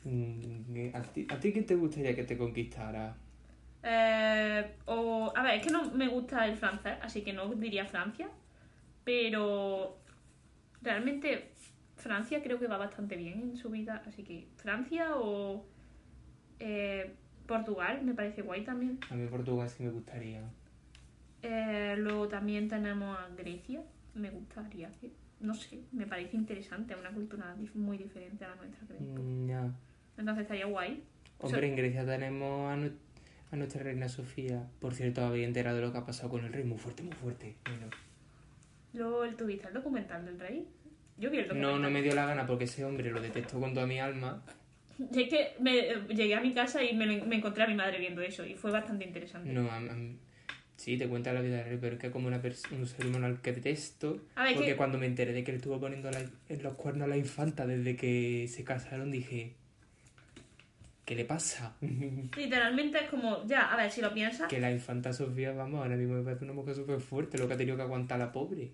Mm, 0.02 0.96
¿A 0.96 1.02
ti, 1.02 1.28
¿A 1.30 1.38
ti 1.38 1.52
qué 1.52 1.62
te 1.62 1.76
gustaría 1.76 2.16
que 2.16 2.24
te 2.24 2.36
conquistara? 2.36 3.14
Eh, 3.84 4.68
o, 4.86 5.32
a 5.32 5.42
ver, 5.44 5.60
es 5.60 5.64
que 5.64 5.70
no 5.70 5.92
me 5.92 6.08
gusta 6.08 6.44
el 6.44 6.56
francés, 6.56 6.94
así 7.02 7.22
que 7.22 7.32
no 7.32 7.46
diría 7.54 7.84
Francia. 7.84 8.28
Pero 9.04 10.01
realmente 10.82 11.50
Francia 11.96 12.42
creo 12.42 12.58
que 12.58 12.66
va 12.66 12.76
bastante 12.78 13.16
bien 13.16 13.40
en 13.40 13.56
su 13.56 13.70
vida. 13.70 14.02
Así 14.06 14.22
que 14.24 14.48
Francia 14.56 15.16
o 15.16 15.64
eh, 16.60 17.14
Portugal 17.46 18.02
me 18.02 18.14
parece 18.14 18.42
guay 18.42 18.64
también. 18.64 18.98
A 19.10 19.14
mí 19.14 19.26
Portugal 19.28 19.68
sí 19.68 19.82
me 19.82 19.90
gustaría. 19.90 20.42
Eh, 21.42 21.96
luego 21.98 22.28
también 22.28 22.68
tenemos 22.68 23.18
a 23.18 23.28
Grecia. 23.36 23.82
Me 24.14 24.30
gustaría 24.30 24.90
que, 25.00 25.10
no 25.40 25.54
sé, 25.54 25.80
me 25.92 26.06
parece 26.06 26.36
interesante. 26.36 26.94
Una 26.94 27.10
cultura 27.10 27.56
muy 27.74 27.98
diferente 27.98 28.44
a 28.44 28.50
la 28.50 28.56
nuestra, 28.56 28.86
creo. 28.86 29.00
Mm, 29.00 29.46
ya. 29.48 29.72
Entonces 30.18 30.42
estaría 30.42 30.66
guay. 30.66 31.02
Hombre, 31.38 31.66
en 31.68 31.76
Grecia 31.76 32.04
tenemos 32.06 32.70
a, 32.70 32.76
nu- 32.76 32.92
a 33.50 33.56
nuestra 33.56 33.82
reina 33.82 34.08
Sofía. 34.08 34.68
Por 34.80 34.94
cierto, 34.94 35.24
había 35.24 35.44
enterado 35.46 35.76
de 35.78 35.82
lo 35.82 35.92
que 35.92 35.98
ha 35.98 36.06
pasado 36.06 36.28
con 36.30 36.44
el 36.44 36.52
rey. 36.52 36.62
Muy 36.64 36.78
fuerte, 36.78 37.02
muy 37.02 37.14
fuerte. 37.14 37.56
Bueno. 37.64 37.86
Luego 38.94 39.24
el 39.24 39.36
tuviste 39.36 39.68
el 39.68 39.74
documental 39.74 40.24
del 40.24 40.38
rey. 40.38 40.66
Yo 41.18 41.30
vi 41.30 41.38
el 41.38 41.44
documental. 41.48 41.72
No, 41.74 41.78
no 41.78 41.90
me 41.90 42.02
dio 42.02 42.14
la 42.14 42.26
gana 42.26 42.46
porque 42.46 42.64
ese 42.64 42.84
hombre 42.84 43.10
lo 43.10 43.20
detesto 43.20 43.58
con 43.60 43.74
toda 43.74 43.86
mi 43.86 43.98
alma. 44.00 44.42
Es 44.98 45.28
que 45.28 45.54
me, 45.58 45.78
eh, 45.78 45.96
llegué 46.10 46.34
a 46.34 46.40
mi 46.40 46.52
casa 46.52 46.82
y 46.84 46.94
me, 46.94 47.06
lo- 47.06 47.24
me 47.24 47.36
encontré 47.36 47.64
a 47.64 47.66
mi 47.66 47.74
madre 47.74 47.98
viendo 47.98 48.20
eso 48.20 48.44
y 48.44 48.54
fue 48.54 48.70
bastante 48.70 49.04
interesante. 49.04 49.50
No, 49.52 49.68
a- 49.70 49.78
a- 49.78 49.96
sí, 50.76 50.96
te 50.98 51.08
cuenta 51.08 51.32
la 51.32 51.40
vida 51.40 51.56
del 51.56 51.64
rey, 51.66 51.78
pero 51.80 51.94
es 51.94 52.00
que 52.00 52.10
como 52.10 52.28
una 52.28 52.40
un 52.72 52.86
ser 52.86 53.06
humano 53.06 53.26
al 53.26 53.40
que 53.40 53.52
detesto. 53.52 54.20
Ver, 54.36 54.54
Porque 54.54 54.70
que- 54.70 54.76
cuando 54.76 54.98
me 54.98 55.06
enteré 55.06 55.32
de 55.32 55.42
que 55.44 55.52
le 55.52 55.56
estuvo 55.56 55.80
poniendo 55.80 56.10
la- 56.10 56.20
en 56.48 56.62
los 56.62 56.74
cuernos 56.74 57.06
a 57.06 57.08
la 57.08 57.16
infanta 57.16 57.66
desde 57.66 57.96
que 57.96 58.46
se 58.48 58.64
casaron, 58.64 59.10
dije. 59.10 59.54
¿Qué 61.04 61.14
le 61.16 61.24
pasa? 61.24 61.74
Literalmente 61.80 62.98
es 63.04 63.10
como, 63.10 63.44
ya, 63.46 63.72
a 63.72 63.76
ver, 63.76 63.90
si 63.90 64.00
lo 64.00 64.14
piensas, 64.14 64.48
que 64.48 64.60
la 64.60 64.70
infanta 64.70 65.12
Sofía, 65.12 65.52
vamos, 65.52 65.80
ahora 65.82 65.96
mismo 65.96 66.14
me 66.14 66.22
parece 66.22 66.44
una 66.44 66.52
mujer 66.54 66.74
súper 66.76 67.00
fuerte, 67.00 67.38
lo 67.38 67.48
que 67.48 67.54
ha 67.54 67.56
tenido 67.56 67.76
que 67.76 67.82
aguantar 67.82 68.18
la 68.18 68.30
pobre. 68.30 68.70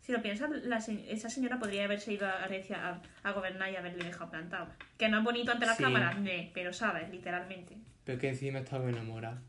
si 0.00 0.12
lo 0.12 0.20
piensas, 0.22 0.50
la 0.64 0.80
se- 0.80 1.10
esa 1.12 1.28
señora 1.30 1.58
podría 1.58 1.84
haberse 1.84 2.12
ido 2.12 2.26
a 2.28 2.46
Grecia 2.46 2.76
a, 2.88 3.02
a 3.28 3.32
gobernar 3.32 3.72
y 3.72 3.76
haberle 3.76 4.04
dejado 4.04 4.30
plantado. 4.30 4.68
Que 4.98 5.08
no 5.08 5.18
es 5.18 5.24
bonito 5.24 5.50
ante 5.50 5.64
las 5.66 5.76
Sí. 5.78 5.82
cámaras, 5.82 6.18
ne, 6.20 6.50
pero 6.54 6.72
sabes, 6.72 7.08
literalmente. 7.10 7.76
Pero 8.04 8.18
que 8.20 8.28
encima 8.28 8.58
estaba 8.60 8.88
enamorada. 8.88 9.40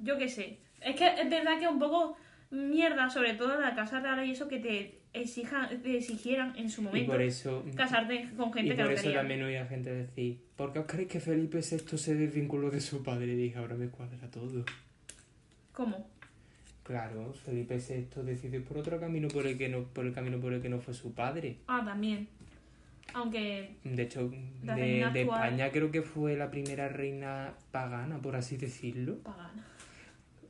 Yo 0.00 0.18
qué 0.18 0.28
sé. 0.28 0.58
Es 0.80 0.96
que 0.96 1.06
es 1.08 1.30
verdad 1.30 1.58
que 1.58 1.64
es 1.66 1.70
un 1.70 1.78
poco 1.78 2.16
mierda, 2.50 3.08
sobre 3.10 3.34
todo 3.34 3.58
la 3.60 3.74
Casa 3.74 4.00
Real 4.00 4.26
y 4.26 4.32
eso 4.32 4.48
que 4.48 4.58
te 4.58 4.98
exijan, 5.14 5.80
te 5.82 5.96
exigieran 5.96 6.54
en 6.56 6.68
su 6.68 6.80
Y 6.82 6.84
momento 6.84 7.12
por 7.12 7.22
eso. 7.22 7.64
casarte 7.76 8.28
con 8.36 8.50
Y 8.50 8.52
gente 8.52 8.76
que 8.76 8.82
por 8.82 8.92
eso 8.92 9.02
quería. 9.04 9.18
también 9.20 9.42
oía 9.42 9.66
gente 9.66 9.94
decir, 9.94 10.38
¿por 10.56 10.72
qué 10.72 10.80
os 10.80 10.86
creéis 10.86 11.08
que 11.08 11.20
Felipe 11.20 11.58
VI 11.60 11.96
se 11.98 12.14
desvinculó 12.14 12.70
de 12.70 12.80
su 12.80 13.02
padre? 13.02 13.32
Y 13.32 13.36
dije, 13.36 13.58
ahora 13.58 13.76
me 13.76 13.88
cuadra 13.88 14.30
todo. 14.30 14.64
¿Cómo? 15.72 16.06
Claro, 16.82 17.32
Felipe 17.32 17.78
VI 17.78 18.22
decidió 18.24 18.62
por 18.62 18.76
otro 18.78 19.00
camino 19.00 19.28
por 19.28 19.46
el 19.46 19.56
que 19.56 19.68
no, 19.70 19.84
por 19.84 20.04
el 20.04 20.12
camino 20.12 20.38
por 20.38 20.52
el 20.52 20.60
que 20.60 20.68
no 20.68 20.80
fue 20.80 20.92
su 20.94 21.14
padre. 21.14 21.56
Ah, 21.66 21.82
también. 21.84 22.28
Aunque 23.14 23.76
De 23.84 24.02
hecho, 24.02 24.30
de, 24.62 24.74
de 25.12 25.22
España 25.22 25.70
creo 25.70 25.90
que 25.90 26.02
fue 26.02 26.36
la 26.36 26.50
primera 26.50 26.88
reina 26.88 27.54
pagana, 27.70 28.18
por 28.18 28.34
así 28.36 28.56
decirlo. 28.56 29.18
pagana. 29.18 29.64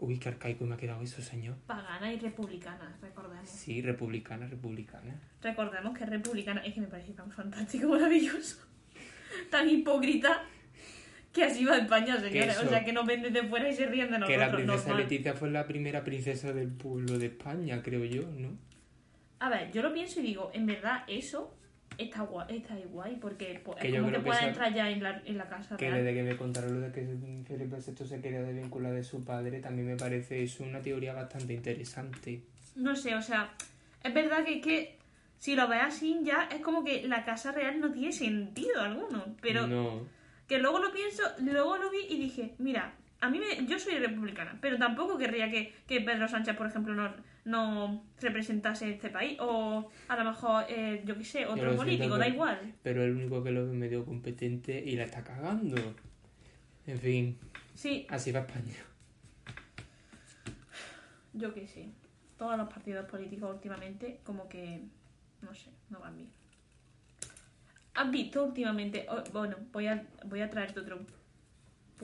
Uy, 0.04 0.18
qué 0.18 0.28
arcaico 0.28 0.64
me 0.66 0.75
ha 0.75 0.76
quedado 0.76 1.02
eso, 1.02 1.23
señor. 1.23 1.56
Pagana 1.66 2.12
y 2.12 2.18
republicana, 2.18 2.94
recordemos. 3.00 3.49
Sí, 3.49 3.80
republicana, 3.80 4.46
republicana. 4.46 5.14
Recordemos 5.42 5.96
que 5.96 6.04
republicana. 6.06 6.61
Es 6.64 6.75
que 6.75 6.80
me 6.82 6.87
parece 6.88 7.12
tan 7.12 7.30
fantástico, 7.30 7.88
maravilloso. 7.90 8.58
Tan 9.50 9.68
hipócrita 9.68 10.42
que 11.32 11.44
así 11.44 11.64
va 11.64 11.78
España, 11.78 12.20
señores. 12.20 12.58
O 12.58 12.68
sea, 12.68 12.84
que 12.84 12.92
nos 12.92 13.06
ven 13.06 13.23
desde 13.23 13.42
fuera 13.49 13.68
y 13.68 13.75
se 13.75 13.87
ríen 13.87 14.11
de 14.11 14.18
Que 14.26 14.37
la 14.37 14.46
nosotros. 14.46 14.54
princesa 14.54 14.88
normal. 14.88 15.02
Leticia 15.08 15.34
fue 15.34 15.50
la 15.50 15.66
primera 15.66 16.04
princesa 16.04 16.52
del 16.52 16.68
pueblo 16.70 17.18
de 17.18 17.26
España, 17.26 17.82
creo 17.82 18.04
yo, 18.04 18.23
¿no? 18.30 18.56
A 19.40 19.49
ver, 19.49 19.73
yo 19.73 19.82
lo 19.82 19.92
pienso 19.92 20.20
y 20.20 20.23
digo, 20.23 20.50
en 20.54 20.66
verdad 20.66 21.02
eso 21.08 21.56
está 21.98 22.22
guay, 22.22 22.56
está 22.58 22.74
guay 22.90 23.16
porque 23.16 23.60
pues, 23.64 23.78
Que 23.78 23.88
es 23.88 23.94
como 23.94 24.08
que 24.10 24.16
que 24.16 24.20
pueda 24.22 24.38
esa- 24.38 24.48
entrar 24.48 24.74
ya 24.74 24.90
en 24.90 25.02
la, 25.02 25.22
en 25.24 25.38
la 25.38 25.48
casa 25.48 25.76
Que 25.76 25.90
desde 25.90 26.14
que 26.14 26.22
me 26.22 26.36
contaron 26.36 26.74
lo 26.74 26.80
de 26.80 26.92
que 26.92 27.06
Felipe 27.46 27.76
VI 27.76 28.06
se 28.06 28.20
quería 28.20 28.42
desvincular 28.42 28.92
de 28.92 29.02
su 29.02 29.24
padre, 29.24 29.60
también 29.60 29.88
me 29.88 29.96
parece 29.96 30.42
eso 30.42 30.64
una 30.64 30.80
teoría 30.80 31.12
bastante 31.14 31.52
interesante. 31.54 32.42
No 32.76 32.94
sé, 32.96 33.14
o 33.14 33.22
sea, 33.22 33.52
es 34.02 34.12
verdad 34.14 34.44
que, 34.44 34.60
que 34.60 34.96
si 35.38 35.54
lo 35.54 35.68
ves 35.68 35.80
así 35.82 36.20
ya 36.22 36.48
es 36.52 36.60
como 36.60 36.82
que 36.84 37.06
la 37.06 37.24
casa 37.24 37.52
real 37.52 37.78
no 37.80 37.92
tiene 37.92 38.12
sentido 38.12 38.80
alguno. 38.80 39.24
Pero 39.40 39.66
No, 39.66 40.00
que 40.48 40.58
luego 40.58 40.78
lo 40.78 40.92
pienso, 40.92 41.22
luego 41.40 41.76
lo 41.76 41.90
vi 41.90 41.98
y 42.08 42.18
dije, 42.18 42.54
mira, 42.58 42.94
a 43.21 43.30
mí 43.30 43.38
me, 43.38 43.66
yo 43.66 43.78
soy 43.78 43.94
republicana, 43.99 44.59
pero 44.61 44.78
tampoco 44.78 45.16
querría 45.16 45.50
que, 45.50 45.75
que 45.87 46.00
Pedro 46.00 46.28
Sánchez, 46.28 46.56
por 46.56 46.66
ejemplo, 46.66 46.94
nos, 46.94 47.12
no 47.44 48.04
representase 48.21 48.90
este 48.90 49.11
país. 49.11 49.38
O 49.40 49.90
a 50.09 50.16
lo 50.16 50.25
mejor, 50.25 50.64
eh, 50.68 51.02
yo 51.04 51.16
qué 51.16 51.25
sé, 51.25 51.47
otro 51.47 51.75
político, 51.76 52.18
da 52.18 52.28
igual. 52.28 52.75
Pero 52.83 53.02
el 53.02 53.12
único 53.12 53.42
que 53.42 53.50
lo 53.50 53.66
ve 53.66 53.73
medio 53.73 54.04
competente 54.04 54.83
y 54.85 54.97
la 54.97 55.04
está 55.04 55.23
cagando. 55.25 55.76
En 56.87 56.99
fin, 56.99 57.38
Sí, 57.75 58.06
así 58.09 58.30
va 58.30 58.40
España. 58.40 58.75
yo 61.33 61.52
qué 61.52 61.66
sé. 61.66 61.88
Todos 62.38 62.56
los 62.56 62.68
partidos 62.68 63.06
políticos 63.06 63.50
últimamente, 63.54 64.21
como 64.25 64.49
que, 64.49 64.83
no 65.42 65.54
sé, 65.54 65.71
no 65.90 66.00
van 66.00 66.16
bien. 66.16 66.30
¿Has 67.94 68.11
visto 68.11 68.44
últimamente? 68.44 69.06
oh, 69.09 69.23
bueno, 69.33 69.56
voy 69.73 69.87
a, 69.87 70.04
voy 70.26 70.40
a 70.40 70.50
traerte 70.50 70.80
otro 70.80 70.99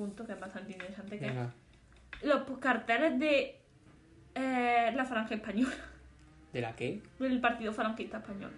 punto 0.00 0.24
que 0.26 0.32
es 0.32 0.40
bastante 0.40 0.72
interesante, 0.72 1.18
que 1.18 1.26
es 1.26 1.34
los 2.22 2.58
carteles 2.58 3.18
de 3.18 3.56
eh, 4.34 4.92
la 4.94 5.04
falange 5.04 5.34
española, 5.34 5.74
¿de 6.54 6.60
la 6.62 6.74
qué? 6.74 7.02
del 7.18 7.40
partido 7.40 7.72
falangista 7.72 8.18
español. 8.18 8.50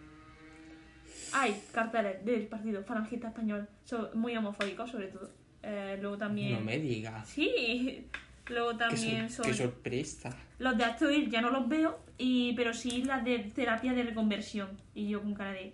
Hay 1.34 1.60
carteles 1.72 2.24
del 2.24 2.46
partido 2.46 2.84
falangista 2.84 3.28
español 3.28 3.68
so- 3.84 4.10
muy 4.14 4.36
homofóbicos, 4.36 4.90
sobre 4.90 5.08
todo. 5.08 5.30
Eh, 5.62 5.98
luego 6.00 6.16
también... 6.16 6.52
No 6.54 6.60
me 6.60 6.78
digas. 6.78 7.28
Sí, 7.28 8.06
luego 8.48 8.72
Qué, 8.72 8.78
también 8.78 9.30
son... 9.30 9.44
qué 9.46 9.54
sorpresa. 9.54 10.30
Los 10.58 10.76
de 10.76 10.84
Actoil 10.84 11.28
ya 11.30 11.40
no 11.40 11.50
los 11.50 11.68
veo, 11.68 11.98
y, 12.18 12.52
pero 12.54 12.72
sí 12.72 13.02
las 13.04 13.24
de 13.24 13.38
terapia 13.38 13.92
de 13.94 14.02
reconversión. 14.04 14.70
Y 14.94 15.08
yo 15.08 15.20
con 15.22 15.34
cara 15.34 15.52
de 15.52 15.72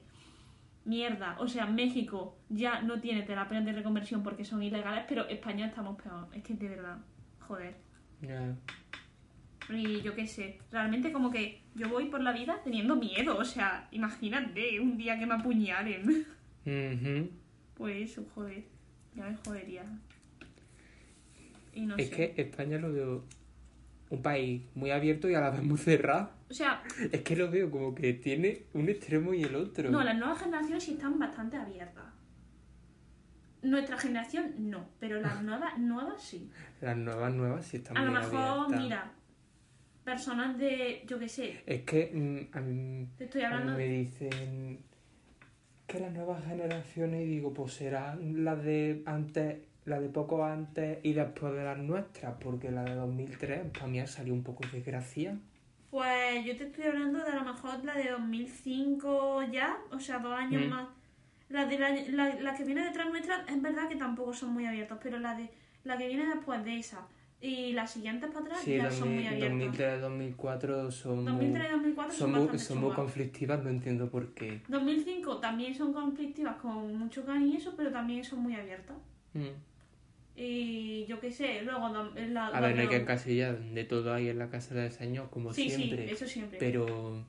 mierda. 0.89 1.37
O 1.39 1.47
sea, 1.47 1.67
México 1.67 2.37
ya 2.49 2.81
no 2.83 3.01
tiene 3.01 3.23
terapias 3.23 3.65
de 3.65 3.73
reconversión 3.73 4.23
porque 4.23 4.45
son 4.45 4.63
ilegales, 4.63 5.05
pero 5.09 5.29
España 5.29 5.67
estamos 5.67 6.01
peor. 6.01 6.27
Es 6.35 6.43
que 6.43 6.55
de 6.55 6.69
verdad, 6.69 6.99
joder. 7.41 7.77
Y 9.71 10.01
yo 10.01 10.15
qué 10.15 10.27
sé, 10.27 10.59
realmente 10.73 11.13
como 11.13 11.31
que 11.31 11.61
yo 11.75 11.89
voy 11.91 12.07
por 12.07 12.23
la 12.23 12.33
vida 12.33 12.61
teniendo 12.65 12.97
miedo. 12.97 13.37
O 13.37 13.45
sea, 13.45 13.87
imagínate 13.93 14.81
un 14.81 14.97
día 14.97 15.19
que 15.19 15.27
me 15.27 15.35
apuñalen. 15.35 16.27
Pues 17.75 18.11
eso, 18.11 18.27
joder. 18.35 18.65
Ya 19.15 19.25
me 19.25 19.37
jodería. 19.37 19.85
Y 21.75 21.83
no 21.87 21.97
Es 21.97 22.09
sé. 22.09 22.35
que 22.35 22.43
España 22.43 22.79
lo 22.79 22.93
veo 22.93 23.25
un 24.11 24.23
país 24.23 24.63
muy 24.75 24.91
abierto 24.91 25.29
y 25.29 25.35
a 25.35 25.41
la 25.41 25.51
vez 25.51 25.63
muy 25.63 25.79
cerrado. 25.79 26.31
O 26.51 26.55
sea, 26.55 26.83
Es 27.13 27.23
que 27.23 27.37
lo 27.37 27.51
veo 27.51 27.71
como 27.71 27.95
que 27.95 28.15
tiene 28.15 28.65
un 28.73 28.89
extremo 28.89 29.35
y 29.35 29.43
el 29.43 29.55
otro. 29.55 29.91
No, 29.91 30.03
las 30.03 30.17
nuevas 30.17 30.39
generaciones 30.41 30.83
sí 30.85 30.93
están 30.93 31.19
bastante 31.19 31.57
abiertas. 31.57 32.05
Nuestra 33.63 33.99
generación 33.99 34.55
no, 34.71 34.87
pero 35.01 35.21
las 35.21 35.43
nuevas, 35.43 35.79
nuevas 35.79 36.23
sí. 36.23 36.51
Las 36.81 36.97
nuevas, 36.97 37.33
nuevas 37.35 37.67
sí 37.67 37.79
están 37.79 37.97
A 37.99 38.05
lo 38.05 38.13
mejor, 38.13 38.39
abiertas. 38.39 38.81
mira, 38.81 39.13
personas 40.05 40.57
de, 40.59 41.03
yo 41.07 41.19
qué 41.19 41.29
sé, 41.29 41.63
Es 41.67 41.83
que 41.83 42.11
mm, 42.15 42.57
a 42.57 42.61
mí, 42.61 43.09
te 43.19 43.25
estoy 43.25 43.43
a 43.43 43.49
mí 43.51 43.55
hablando 43.55 43.77
me 43.79 43.87
dicen 43.89 44.79
que 45.87 46.01
las 46.01 46.13
nuevas 46.13 46.45
generaciones, 46.47 47.23
y 47.23 47.27
digo, 47.29 47.53
pues 47.53 47.73
serán 47.75 48.45
las 48.45 48.63
de 48.63 49.03
antes, 49.07 49.59
la 49.89 50.01
de 50.01 50.09
poco 50.09 50.45
antes 50.45 50.99
y 51.03 51.13
después 51.15 51.55
de 51.55 51.65
las 51.65 51.79
nuestras, 51.79 52.35
porque 52.41 52.71
la 52.71 52.85
de 52.85 52.95
2003 52.95 53.71
para 53.73 53.87
mí 53.87 54.01
ha 54.01 54.07
salido 54.07 54.35
un 54.35 54.43
poco 54.43 54.63
desgracia. 54.73 55.37
Pues 55.91 56.45
yo 56.45 56.57
te 56.57 56.65
estoy 56.65 56.85
hablando 56.85 57.19
de 57.25 57.31
a 57.31 57.37
lo 57.37 57.45
mejor 57.45 57.83
la 57.85 57.95
de 57.95 58.11
2005 58.11 59.43
ya, 59.51 59.79
o 59.91 59.99
sea, 59.99 60.19
dos 60.19 60.33
años 60.35 60.67
Mm. 60.67 60.69
más. 60.71 60.89
La, 61.49 61.65
de 61.65 61.79
la, 61.79 61.91
la, 62.11 62.35
la 62.41 62.55
que 62.55 62.65
viene 62.65 62.85
detrás 62.85 63.09
nuestra 63.09 63.43
es 63.49 63.63
verdad 63.63 63.89
que 63.89 63.97
tampoco 63.97 64.35
son 64.35 64.53
muy 64.53 64.67
abiertos, 64.67 64.99
pero 65.03 65.19
la 65.19 65.35
de 65.35 65.49
la 65.85 65.97
que 65.97 66.07
viene 66.09 66.27
después 66.27 66.63
de 66.63 66.79
esa 66.79 67.07
y 67.41 67.73
las 67.73 67.91
siguientes 67.93 68.29
para 68.31 68.45
atrás 68.45 68.61
Sí, 68.61 68.77
ya 68.77 68.91
son 68.91 69.15
muy 69.15 69.25
2000, 69.25 69.29
abiertas. 69.45 69.51
2003, 69.51 70.01
2004 70.03 70.91
son, 70.91 71.17
muy- 71.17 71.25
2003 71.25 71.67
y 71.67 71.73
2004 71.73 72.13
son, 72.15 72.33
son, 72.35 72.49
muy, 72.51 72.59
son 72.59 72.95
conflictivas, 72.95 73.63
no 73.65 73.71
entiendo 73.71 74.11
por 74.11 74.35
qué. 74.35 74.61
2005 74.69 75.39
también 75.39 75.75
son 75.75 75.95
conflictivas 75.95 76.57
con 76.57 76.95
mucho 76.99 77.25
cariño 77.25 77.55
y 77.55 77.57
eso, 77.57 77.73
pero 77.77 77.91
también 77.91 78.23
son 78.25 78.41
muy 78.41 78.55
abiertas. 78.55 78.97
Mm. 79.33 79.47
Y 80.41 81.05
yo 81.07 81.19
qué 81.19 81.33
sé, 81.33 81.63
luego 81.63 81.89
la, 81.89 82.11
la- 82.29 82.47
A 82.47 82.61
ver, 82.61 82.77
no 82.77 82.83
hay 82.83 82.89
que 82.89 82.97
encasillar 82.97 83.59
de 83.59 83.85
todo 83.85 84.15
ahí 84.15 84.29
en 84.29 84.39
la 84.39 84.49
casa 84.51 84.73
de 84.75 84.85
diseño, 84.85 85.29
como 85.33 85.53
Sí, 85.53 85.69
siempre. 85.69 86.07
sí, 86.07 86.13
eso 86.13 86.27
siempre. 86.27 86.59
Pero 86.61 87.25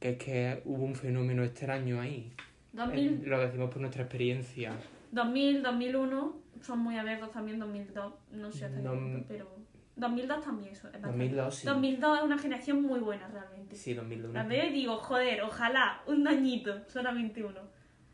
que 0.00 0.10
es 0.10 0.18
que 0.18 0.62
hubo 0.64 0.84
un 0.84 0.96
fenómeno 0.96 1.44
extraño 1.44 2.00
ahí. 2.00 2.32
2000, 2.72 2.98
Eh, 3.22 3.26
Lo 3.26 3.38
decimos 3.40 3.70
por 3.70 3.80
nuestra 3.80 4.02
experiencia. 4.02 4.72
2000, 5.12 5.62
2001 5.62 6.36
son 6.62 6.80
muy 6.80 6.98
abiertos 6.98 7.30
también, 7.30 7.60
2002, 7.60 8.12
no 8.32 8.50
sé 8.50 8.64
hasta 8.64 8.78
qué 8.78 8.82
No, 8.82 8.94
punto, 8.94 9.24
pero 9.28 9.56
2002 9.94 10.44
también 10.44 10.72
eso, 10.72 10.88
es 10.88 10.94
bastante. 10.94 11.08
2002 11.18 11.54
sí. 11.54 11.66
2002 11.68 12.18
es 12.18 12.24
una 12.24 12.38
generación 12.38 12.82
muy 12.82 12.98
buena 12.98 13.28
realmente. 13.28 13.76
Sí, 13.76 13.94
2001. 13.94 14.32
La 14.32 14.42
veo 14.42 14.66
y 14.66 14.72
digo, 14.72 14.96
joder, 14.96 15.42
ojalá, 15.42 16.02
un 16.08 16.24
dañito, 16.24 16.82
solamente 16.88 17.44
uno. 17.44 17.60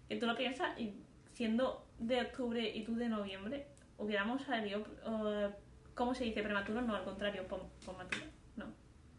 Que 0.07 0.17
tú 0.17 0.27
lo 0.27 0.37
piensas 0.37 0.79
y 0.79 0.93
siendo 1.33 1.87
de 2.01 2.21
octubre 2.23 2.69
y 2.75 2.83
tú 2.85 2.97
de 2.97 3.09
noviembre, 3.09 3.67
hubiéramos 3.99 4.43
salido, 4.43 4.85
eh, 5.07 5.51
¿cómo 5.95 6.15
se 6.15 6.25
dice? 6.25 6.43
Prematuro, 6.43 6.81
no, 6.83 6.97
al 6.97 7.05
contrario, 7.05 7.47
pom- 7.49 7.69
pomaturo, 7.85 8.25
no. 8.57 8.65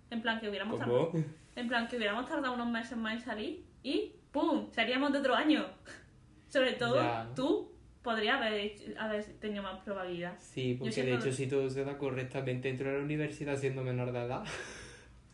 En 0.10 0.22
plan 0.22 0.40
que 0.42 0.50
hubiéramos 0.50 0.78
tardado, 0.78 1.12
¿Cómo? 1.12 1.24
en 1.56 1.68
plan 1.68 1.88
que 1.88 1.96
hubiéramos 1.98 2.28
tardado 2.28 2.54
unos 2.54 2.70
meses 2.70 2.98
más 2.98 3.14
en 3.14 3.20
salir 3.22 3.66
y 3.84 4.14
¡pum! 4.32 4.68
Seríamos 4.72 5.14
de 5.14 5.20
otro 5.20 5.36
año. 5.36 5.66
Sobre 6.50 6.74
todo 6.74 6.96
Ya. 6.96 7.30
tú 7.36 7.72
podrías 8.02 8.36
haber, 8.42 8.54
hecho- 8.54 8.84
haber 9.00 9.24
tenido 9.40 9.64
más 9.64 9.80
probabilidad. 9.84 10.36
Sí, 10.40 10.76
porque 10.78 11.04
de 11.04 11.14
hecho 11.16 11.32
si 11.32 11.48
todo 11.48 11.70
se 11.70 11.86
da 11.86 11.98
correctamente 11.98 12.68
dentro 12.68 12.90
de 12.92 12.98
la 12.98 13.04
universidad 13.04 13.56
siendo 13.58 13.84
menor 13.84 14.12
de 14.12 14.26
edad, 14.26 14.44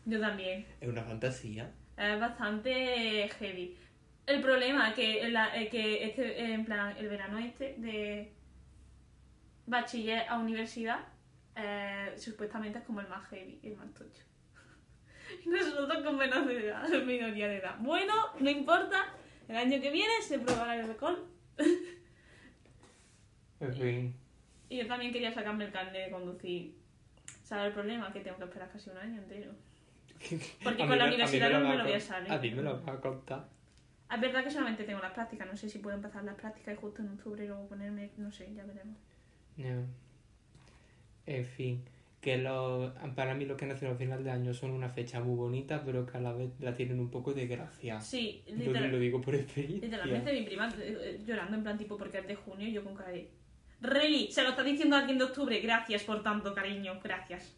Yo 0.04 0.20
también. 0.20 0.66
es 0.80 0.88
una 0.88 1.02
fantasía. 1.02 1.72
Es 1.96 2.20
bastante 2.20 3.28
heavy. 3.40 3.76
El 4.28 4.40
problema 4.42 4.88
es 4.90 4.94
que, 4.94 5.28
la- 5.30 5.56
eh, 5.60 5.68
que 5.68 6.04
este, 6.04 6.52
en 6.52 6.64
plan, 6.64 6.94
el 6.98 7.08
verano 7.08 7.38
este 7.38 7.74
de 7.78 8.32
bachiller 9.66 10.26
a 10.28 10.38
universidad 10.38 11.00
eh, 11.56 12.12
supuestamente 12.16 12.78
es 12.78 12.84
como 12.84 13.00
el 13.00 13.08
más 13.08 13.26
heavy, 13.28 13.58
el 13.62 13.76
más 13.76 13.92
tocho. 13.94 14.22
Y 15.44 15.48
nosotros 15.48 16.02
con 16.04 16.16
menos 16.16 16.46
de 16.46 16.66
edad, 16.66 16.88
minoría 17.04 17.48
de 17.48 17.56
edad. 17.56 17.76
Bueno, 17.80 18.14
no 18.38 18.48
importa, 18.50 19.06
el 19.48 19.56
año 19.56 19.80
que 19.80 19.90
viene 19.90 20.12
se 20.22 20.38
probará 20.38 20.76
el 20.76 20.90
alcohol. 20.90 21.26
En 23.60 23.74
fin. 23.74 24.14
Y 24.68 24.76
yo 24.78 24.86
también 24.86 25.12
quería 25.12 25.32
sacarme 25.32 25.64
el 25.64 25.72
carnet 25.72 26.04
de 26.06 26.10
conducir. 26.12 26.74
¿Sabes 27.42 27.66
el 27.66 27.72
problema? 27.72 28.12
Que 28.12 28.20
tengo 28.20 28.36
que 28.36 28.44
esperar 28.44 28.70
casi 28.70 28.88
un 28.90 28.98
año 28.98 29.20
entero. 29.22 29.52
Porque 30.62 30.86
con 30.86 30.96
la 30.96 31.04
me- 31.04 31.08
universidad 31.14 31.50
no 31.50 31.68
me 31.68 31.76
lo 31.76 31.82
voy 31.84 31.92
a 31.94 32.00
salir. 32.00 32.30
A 32.32 32.40
ti 32.40 32.50
me 32.52 32.62
lo 32.62 32.84
va 32.84 32.92
a 32.92 33.00
contar. 33.00 33.48
Es 34.12 34.20
verdad 34.20 34.42
que 34.44 34.50
solamente 34.50 34.84
tengo 34.84 35.00
las 35.00 35.12
prácticas, 35.12 35.46
no 35.46 35.56
sé 35.56 35.68
si 35.68 35.78
puedo 35.80 35.94
empezar 35.96 36.24
las 36.24 36.34
prácticas 36.36 36.74
y 36.74 36.76
justo 36.78 37.02
en 37.02 37.08
octubre 37.10 37.46
luego 37.46 37.66
ponerme, 37.68 38.10
no 38.16 38.30
sé, 38.32 38.48
ya 38.54 38.64
veremos. 38.64 38.96
Ya. 39.56 39.84
En 41.26 41.44
fin, 41.44 41.84
que 42.22 42.38
lo, 42.38 42.94
para 43.14 43.34
mí 43.34 43.44
los 43.44 43.58
que 43.58 43.66
nacen 43.66 43.88
al 43.90 43.98
final 43.98 44.24
de 44.24 44.30
año 44.30 44.54
son 44.54 44.70
una 44.70 44.88
fecha 44.88 45.20
muy 45.20 45.36
bonita, 45.36 45.82
pero 45.84 46.06
que 46.06 46.16
a 46.16 46.20
la 46.20 46.32
vez 46.32 46.50
la 46.58 46.74
tienen 46.74 47.00
un 47.00 47.10
poco 47.10 47.34
de 47.34 47.46
gracia. 47.46 48.00
Sí, 48.00 48.42
literal- 48.46 48.90
lo 48.90 48.98
digo 48.98 49.20
por 49.20 49.34
experiencia. 49.34 49.88
literalmente 49.88 50.32
mi 50.32 50.42
prima 50.42 50.68
eh, 50.78 50.96
eh, 51.00 51.20
llorando 51.26 51.56
en 51.58 51.62
plan 51.62 51.76
tipo 51.76 51.98
porque 51.98 52.18
es 52.18 52.26
de 52.26 52.34
junio 52.34 52.66
y 52.66 52.72
yo 52.72 52.82
con 52.82 52.94
cara 52.94 53.10
de... 53.10 53.28
Rey, 53.80 54.32
se 54.32 54.42
lo 54.42 54.50
está 54.50 54.64
diciendo 54.64 54.96
alguien 54.96 55.18
de 55.18 55.24
octubre, 55.24 55.60
gracias 55.60 56.02
por 56.02 56.22
tanto 56.22 56.54
cariño, 56.54 56.98
gracias. 57.04 57.54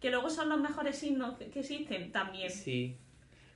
Que 0.00 0.10
luego 0.10 0.28
son 0.30 0.48
los 0.48 0.60
mejores 0.60 0.96
signos 0.96 1.36
que 1.36 1.60
existen, 1.60 2.10
también. 2.12 2.50
Sí. 2.50 2.96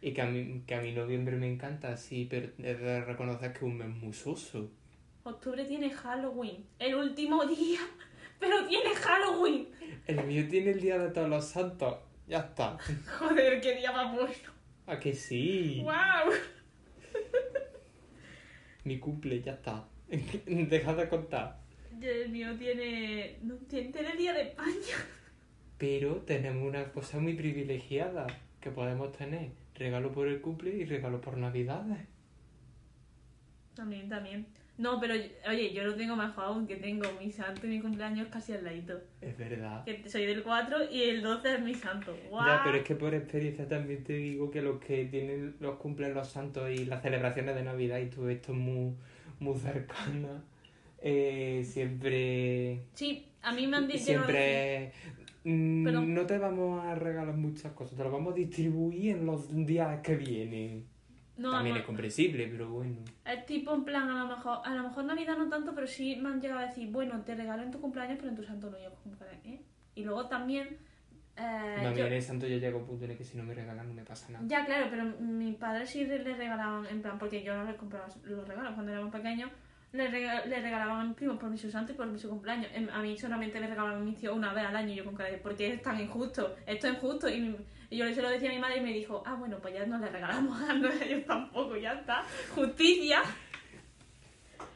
Y 0.03 0.13
que 0.13 0.23
a, 0.23 0.27
mí, 0.27 0.63
que 0.67 0.75
a 0.75 0.81
mí 0.81 0.93
noviembre 0.93 1.37
me 1.37 1.53
encanta, 1.53 1.97
sí, 1.97 2.27
pero 2.31 2.49
he 2.59 2.75
de 2.75 3.05
reconocer 3.05 3.53
que 3.53 3.59
es 3.59 3.63
un 3.65 3.77
mes 3.77 3.89
muy 3.89 4.13
soso. 4.13 4.71
Octubre 5.25 5.65
tiene 5.65 5.91
Halloween, 5.91 6.65
el 6.79 6.95
último 6.95 7.45
día, 7.45 7.81
pero 8.41 8.67
tiene 8.67 8.95
Halloween. 8.95 9.69
El 10.07 10.25
mío 10.25 10.49
tiene 10.49 10.71
el 10.71 10.81
día 10.81 10.99
de 10.99 11.11
todos 11.11 11.29
los 11.29 11.45
santos. 11.45 11.97
Ya 12.27 12.39
está. 12.39 12.79
Joder, 13.19 13.61
qué 13.61 13.77
día 13.77 13.93
más 13.93 14.15
bueno. 14.15 14.33
¿A 14.87 14.99
que 14.99 15.13
sí? 15.13 15.83
¡Wow! 15.85 16.33
Mi 18.85 18.99
cumple, 18.99 19.43
ya 19.43 19.53
está. 19.53 19.87
Deja 20.47 20.95
de 20.95 21.09
contar. 21.09 21.61
El 22.01 22.31
mío 22.31 22.57
tiene... 22.57 23.37
No, 23.43 23.55
tiene, 23.69 23.93
tiene 23.93 24.13
el 24.13 24.19
día 24.19 24.33
de 24.33 24.43
España. 24.43 24.97
Pero 25.77 26.17
tenemos 26.23 26.67
una 26.67 26.91
cosa 26.91 27.19
muy 27.19 27.35
privilegiada 27.35 28.27
que 28.61 28.71
podemos 28.71 29.13
tener. 29.13 29.51
Regalo 29.81 30.13
por 30.13 30.29
el 30.29 30.43
cumple 30.43 30.77
y 30.77 30.85
regalo 30.85 31.23
por 31.23 31.39
navidades. 31.39 32.07
También, 33.75 34.11
también. 34.11 34.47
No, 34.77 35.01
pero 35.01 35.15
oye, 35.49 35.73
yo 35.73 35.85
lo 35.85 35.95
tengo 35.95 36.17
mejor 36.17 36.45
aún, 36.45 36.67
que 36.67 36.77
tengo 36.77 37.07
mi 37.19 37.33
santo 37.33 37.67
y 37.67 37.71
mi 37.71 37.81
cumpleaños 37.81 38.29
casi 38.29 38.53
al 38.53 38.63
ladito. 38.63 39.01
Es 39.23 39.39
verdad. 39.39 39.83
Que 39.85 40.07
soy 40.07 40.27
del 40.27 40.43
4 40.43 40.91
y 40.91 41.05
el 41.05 41.23
12 41.23 41.55
es 41.55 41.61
mi 41.63 41.75
santo. 41.75 42.15
¡Guau! 42.29 42.47
Ya, 42.47 42.61
pero 42.63 42.77
es 42.77 42.85
que 42.85 42.95
por 42.95 43.15
experiencia 43.15 43.67
también 43.67 44.05
te 44.05 44.13
digo 44.13 44.51
que 44.51 44.61
los 44.61 44.81
que 44.81 45.07
tienen 45.07 45.57
los 45.61 45.77
cumplen 45.77 46.13
los 46.13 46.29
santos 46.29 46.71
y 46.71 46.85
las 46.85 47.01
celebraciones 47.01 47.55
de 47.55 47.63
Navidad 47.63 48.01
y 48.01 48.11
todo 48.11 48.29
esto 48.29 48.53
muy, 48.53 48.95
muy 49.39 49.59
cercana, 49.59 50.43
eh, 51.01 51.63
siempre 51.65 52.83
Sí, 52.93 53.27
a 53.41 53.53
mí 53.53 53.67
me 53.67 53.79
han 53.79 53.89
dicho... 53.89 54.05
siempre 54.05 54.93
Pero- 55.43 56.01
no 56.03 56.27
te 56.27 56.39
vamos 56.39 56.85
a 56.85 56.95
regalar 56.95 57.35
muchas 57.37 57.73
cosas, 57.73 57.97
te 57.97 58.03
las 58.05 58.13
vamos 58.13 58.33
a 58.33 58.37
distribuir 58.37 59.17
en 59.17 59.27
los 59.27 59.49
días 59.67 60.01
que 60.03 60.17
vienen. 60.17 60.87
No, 61.39 61.53
También 61.53 61.77
es 61.79 61.85
comprensible, 61.85 62.49
pero 62.49 62.69
bueno. 62.69 62.97
es 63.25 63.47
tipo 63.47 63.75
en 63.75 63.85
plan, 63.85 64.11
a 64.11 64.25
lo 64.25 64.37
mejor, 64.37 64.59
a 64.63 64.75
lo 64.75 64.83
mejor 64.83 65.05
Navidad 65.05 65.39
no 65.39 65.49
tanto, 65.49 65.75
pero 65.75 65.87
sí 65.87 66.17
me 66.17 66.29
han 66.29 66.41
llegado 66.43 66.61
a 66.61 66.67
decir, 66.67 66.91
bueno, 66.91 67.23
te 67.23 67.35
regalo 67.35 67.63
en 67.63 67.71
tu 67.71 67.81
cumpleaños, 67.81 68.19
pero 68.19 68.29
en 68.29 68.37
tu 68.37 68.43
santo 68.45 68.71
no 68.71 68.77
que, 68.77 69.49
¿eh? 69.49 69.63
Y 69.95 70.05
luego 70.05 70.27
también, 70.27 70.77
eh, 71.39 71.77
No, 71.83 71.95
yo- 71.95 72.07
en 72.07 72.13
el 72.13 72.21
santo 72.23 72.47
yo 72.47 72.59
llego 72.59 72.77
a 72.79 72.81
un 72.83 72.87
punto 72.87 73.07
en 73.07 73.13
el 73.13 73.17
que 73.17 73.25
si 73.25 73.39
no 73.39 73.45
me 73.45 73.55
regalan 73.55 73.89
no 73.89 73.95
me 73.95 74.03
pasa 74.05 74.31
nada. 74.31 74.45
Ya, 74.47 74.67
claro, 74.67 74.89
pero 74.91 75.05
mi 75.05 75.53
padre 75.53 75.87
sí 75.87 76.05
le 76.05 76.19
regalaban, 76.35 76.85
en 76.87 77.01
plan, 77.01 77.19
porque 77.19 77.43
yo 77.43 77.57
no 77.57 77.65
le 77.65 77.77
compraba 77.77 78.09
los 78.25 78.47
regalos 78.47 78.75
cuando 78.75 78.93
éramos 78.93 79.11
pequeños, 79.11 79.51
le, 79.93 80.09
rega- 80.09 80.45
le 80.47 80.61
regalaban 80.61 81.01
a 81.01 81.05
mis 81.05 81.15
primos 81.17 81.39
por 81.39 81.51
mi 81.51 81.59
santo 81.59 81.93
y 81.93 81.97
por 81.97 82.07
mi 82.07 82.19
su 82.19 82.29
cumpleaños. 82.29 82.69
Em, 82.75 82.89
A 82.91 83.01
mí 83.03 83.19
solamente 83.19 83.61
le 83.61 83.67
regalaban 83.67 84.05
mis 84.05 84.19
tíos 84.19 84.37
una 84.37 84.53
vez 84.53 84.65
al 84.65 84.77
año 84.77 84.93
y 84.93 84.97
yo 84.97 85.05
con 85.05 85.17
cara 85.17 85.31
de, 85.31 85.39
¿por 85.39 85.57
qué 85.57 85.73
es 85.73 85.83
tan 85.83 86.01
injusto? 86.01 86.57
Esto 86.67 86.87
es 86.89 86.95
injusto. 86.95 87.29
Y, 87.29 87.41
mi- 87.41 87.57
y 87.91 87.97
yo 87.97 88.13
se 88.15 88.23
lo 88.23 88.29
decía 88.31 88.51
a 88.51 88.55
mi 88.55 88.61
madre 88.61 88.79
y 88.79 88.83
me 88.83 88.93
dijo, 88.93 89.23
ah, 89.27 89.35
bueno, 89.35 89.59
pues 89.61 89.75
ya 89.75 89.85
no 89.87 89.99
le 89.99 90.09
regalamos 90.09 90.61
a 90.63 90.75
ellos 91.05 91.25
tampoco, 91.27 91.77
ya 91.77 91.95
está. 91.95 92.25
Justicia, 92.55 93.23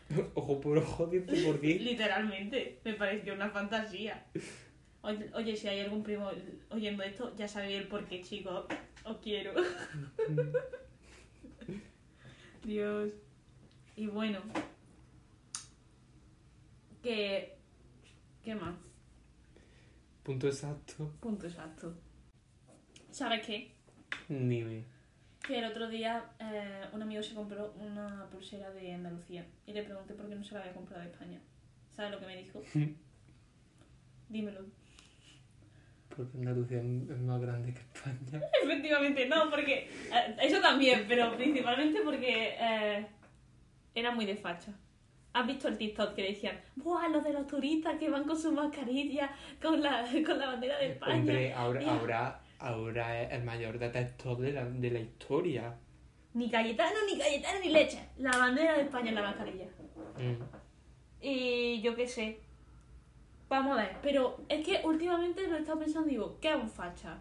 Ojo 0.34 0.60
por 0.60 0.78
ojo, 0.78 1.06
diente 1.06 1.42
por 1.44 1.60
diente. 1.60 1.84
literalmente. 1.90 2.80
Me 2.84 2.94
pareció 2.94 3.34
una 3.34 3.50
fantasía. 3.50 4.24
Oye, 5.02 5.30
oye, 5.34 5.56
si 5.56 5.68
hay 5.68 5.80
algún 5.80 6.02
primo 6.02 6.30
oyendo 6.70 7.02
esto, 7.02 7.34
ya 7.36 7.46
sabéis 7.48 7.80
el 7.80 7.88
por 7.88 8.04
qué, 8.06 8.22
chicos. 8.22 8.64
Os 9.04 9.18
quiero. 9.18 9.52
Dios. 12.64 13.10
Y 13.96 14.06
bueno. 14.06 14.40
Que. 17.04 17.58
¿Qué 18.42 18.54
más? 18.54 18.74
Punto 20.22 20.46
exacto. 20.46 21.12
Punto 21.20 21.46
exacto. 21.46 21.94
¿Sabes 23.10 23.46
qué? 23.46 23.74
Dime. 24.26 24.86
Que 25.46 25.58
el 25.58 25.66
otro 25.66 25.86
día 25.88 26.24
eh, 26.38 26.86
un 26.94 27.02
amigo 27.02 27.22
se 27.22 27.34
compró 27.34 27.74
una 27.74 28.26
pulsera 28.30 28.70
de 28.70 28.94
Andalucía 28.94 29.46
y 29.66 29.74
le 29.74 29.82
pregunté 29.82 30.14
por 30.14 30.26
qué 30.30 30.34
no 30.34 30.42
se 30.42 30.54
la 30.54 30.60
había 30.60 30.72
comprado 30.72 31.02
de 31.02 31.10
España. 31.10 31.40
¿Sabes 31.94 32.12
lo 32.12 32.20
que 32.20 32.26
me 32.26 32.36
dijo? 32.38 32.62
Dímelo. 34.30 34.64
Porque 36.08 36.38
Andalucía 36.38 36.78
es 36.78 37.20
más 37.20 37.38
grande 37.38 37.74
que 37.74 37.80
España. 37.80 38.46
Efectivamente, 38.62 39.28
no, 39.28 39.50
porque. 39.50 39.90
eh, 40.10 40.36
eso 40.40 40.58
también, 40.62 41.04
pero 41.06 41.36
principalmente 41.36 42.00
porque 42.02 42.56
eh, 42.58 43.06
era 43.94 44.10
muy 44.10 44.24
de 44.24 44.36
facha. 44.36 44.72
¿Has 45.34 45.48
visto 45.48 45.66
el 45.66 45.76
TikTok 45.76 46.14
que 46.14 46.22
decían, 46.22 46.60
¡buah! 46.76 47.08
Los 47.08 47.24
de 47.24 47.32
los 47.32 47.48
turistas 47.48 47.98
que 47.98 48.08
van 48.08 48.22
con 48.22 48.38
su 48.38 48.52
mascarilla, 48.52 49.34
con 49.60 49.82
la, 49.82 50.06
con 50.26 50.38
la 50.38 50.46
bandera 50.46 50.78
de 50.78 50.92
España. 50.92 51.16
Hombre, 51.16 51.52
ahora, 51.52 51.90
ahora, 51.90 52.40
ahora 52.60 53.22
es 53.22 53.32
el 53.32 53.42
mayor 53.42 53.80
detector 53.80 54.38
de 54.38 54.52
la, 54.52 54.64
de 54.64 54.90
la 54.92 55.00
historia. 55.00 55.76
Ni 56.34 56.48
Cayetano, 56.48 56.94
ni 57.10 57.18
Cayetano, 57.18 57.58
ni 57.58 57.70
leche. 57.70 57.98
La 58.18 58.30
bandera 58.30 58.74
de 58.74 58.82
España 58.82 59.08
en 59.08 59.14
la 59.16 59.22
mascarilla. 59.22 59.66
Mm. 60.18 60.42
Y 61.20 61.80
yo 61.82 61.96
qué 61.96 62.06
sé. 62.06 62.38
Vamos 63.48 63.76
a 63.76 63.82
ver, 63.82 63.96
pero 64.02 64.38
es 64.48 64.64
que 64.64 64.82
últimamente 64.84 65.48
lo 65.48 65.56
he 65.56 65.60
estado 65.60 65.80
pensando 65.80 66.08
y 66.08 66.12
digo, 66.12 66.38
¿qué 66.40 66.50
es 66.50 66.56
un 66.56 66.70
facha? 66.70 67.18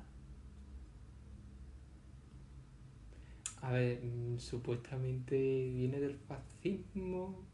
A 3.62 3.72
ver, 3.72 4.04
mm, 4.04 4.38
supuestamente 4.38 5.36
viene 5.74 6.00
del 6.00 6.16
fascismo. 6.16 7.53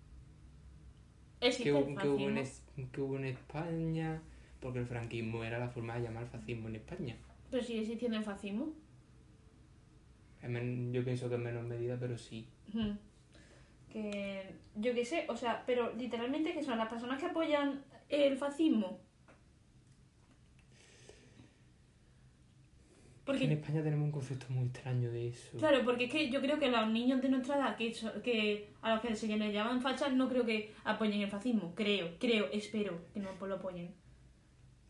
Que, 1.64 1.72
hubo- 1.74 1.96
que 1.98 2.08
hubo 2.08 2.30
en, 2.30 2.36
fascismo. 2.36 2.40
es- 2.86 2.90
que 2.92 3.02
hubo 3.02 3.16
en 3.18 3.26
España, 3.26 4.22
porque 4.60 4.80
el 4.80 4.86
franquismo 4.86 5.44
era 5.44 5.58
la 5.60 5.70
forma 5.70 5.96
de 5.96 6.04
llamar 6.04 6.28
fascismo 6.28 6.68
en 6.68 6.76
España. 6.76 7.16
Pero 7.50 7.64
sigue 7.64 7.82
existiendo 7.82 8.18
el 8.18 8.24
fascismo. 8.24 8.74
En 10.42 10.94
Yo 10.94 11.04
pienso 11.04 11.28
que 11.30 11.36
en 11.36 11.44
menor 11.44 11.64
medida, 11.64 11.98
pero 12.00 12.18
sí. 12.18 12.48
Que 13.92 14.54
yo 14.76 14.94
qué 14.94 15.04
sé, 15.04 15.26
o 15.30 15.36
sea, 15.36 15.64
pero 15.66 15.94
literalmente 15.96 16.54
que 16.54 16.64
son 16.64 16.78
las 16.78 16.88
personas 16.90 17.20
que 17.20 17.26
apoyan 17.28 17.84
el 18.08 18.38
fascismo. 18.38 19.00
En 23.30 23.38
Porque, 23.38 23.54
España 23.54 23.84
tenemos 23.84 24.06
un 24.06 24.12
concepto 24.12 24.46
muy 24.50 24.66
extraño 24.66 25.12
de 25.12 25.28
eso. 25.28 25.58
claro, 25.60 25.84
porque 25.86 26.06
es 26.06 26.12
que 26.12 26.30
yo 26.32 26.42
creo 26.42 26.58
que 26.58 26.68
los 26.70 26.88
niños 26.90 27.22
de 27.22 27.30
nuestra 27.30 27.58
edad, 27.58 27.76
que, 27.78 27.94
so- 27.94 28.22
que 28.24 28.72
a 28.82 28.92
los 28.96 29.02
que 29.02 29.16
se 29.16 29.28
les 29.28 29.54
llaman 29.54 29.82
fachas, 29.82 30.12
no 30.14 30.28
creo 30.28 30.44
que 30.46 30.74
apoyen 30.84 31.22
el 31.22 31.30
fascismo. 31.30 31.74
Creo, 31.76 32.18
creo, 32.20 32.48
espero 32.52 33.00
que 33.14 33.20
no 33.20 33.30
lo 33.40 33.56
apoyen. 33.56 33.94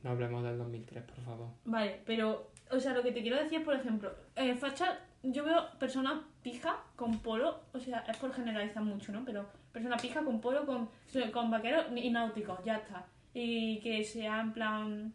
No 0.03 0.11
hablemos 0.11 0.41
del 0.43 0.57
2003, 0.57 1.03
por 1.03 1.19
favor. 1.25 1.47
Vale, 1.65 1.99
pero, 2.05 2.51
o 2.71 2.79
sea, 2.79 2.93
lo 2.93 3.03
que 3.03 3.11
te 3.11 3.21
quiero 3.21 3.35
decir 3.35 3.59
es, 3.59 3.65
por 3.65 3.75
ejemplo, 3.75 4.09
eh, 4.37 4.55
facha, 4.55 4.99
yo 5.21 5.43
veo 5.43 5.77
personas 5.77 6.21
pija 6.41 6.81
con 6.95 7.19
polo, 7.19 7.59
o 7.73 7.79
sea, 7.79 8.05
es 8.07 8.15
por 8.17 8.31
generalizar 8.31 8.81
mucho, 8.83 9.11
¿no? 9.11 9.25
Pero 9.25 9.45
personas 9.73 10.01
pija 10.01 10.23
con 10.23 10.39
polo, 10.39 10.65
con, 10.65 10.87
con 11.33 11.51
vaqueros 11.51 11.87
y 11.93 12.09
náuticos, 12.09 12.63
ya 12.63 12.77
está. 12.77 13.05
Y 13.33 13.81
que 13.81 14.01
sea 14.05 14.39
en 14.39 14.53
plan, 14.53 15.13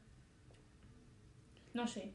no 1.73 1.87
sé, 1.87 2.13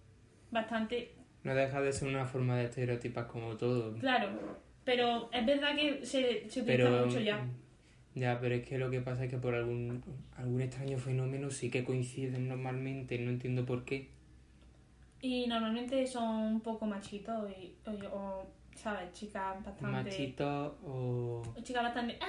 bastante 0.52 1.16
No 1.44 1.56
deja 1.56 1.82
de 1.82 1.92
ser 1.94 2.08
una 2.10 2.26
forma 2.26 2.58
de 2.58 2.66
estereotipar 2.66 3.28
como 3.28 3.56
todo. 3.58 3.94
claro. 4.00 4.30
Pero 4.86 5.30
es 5.32 5.46
verdad 5.46 5.76
que 5.76 6.04
se, 6.06 6.50
se 6.50 6.62
utiliza 6.62 6.66
Pero 6.90 7.06
mucho 7.06 7.20
ya. 7.20 7.46
ya, 8.16 8.40
pero 8.40 8.56
es 8.56 8.66
que 8.68 8.78
lo 8.80 8.90
que 8.90 9.02
pasa 9.02 9.26
es 9.26 9.30
que 9.30 9.38
por 9.38 9.54
algún 9.54 10.04
algún 10.36 10.62
extraño 10.62 10.98
fenómeno 10.98 11.52
sí 11.52 11.70
que 11.70 11.84
coinciden 11.84 12.48
normalmente, 12.48 13.20
no 13.20 13.30
entiendo 13.30 13.66
por 13.66 13.86
qué. 13.86 14.10
Y 15.22 15.48
normalmente 15.48 16.08
son 16.08 16.26
un 16.56 16.62
poco 16.62 16.86
machitos 16.88 17.52
y, 17.52 17.76
o, 17.86 17.92
o, 18.16 18.48
¿sabes? 18.76 19.12
Chicas 19.14 19.64
bastante... 19.64 19.86
Machitos 20.10 20.74
o 20.86 21.44
Chicas 21.62 21.84
bastante... 21.84 22.18
"Ah", 22.22 22.26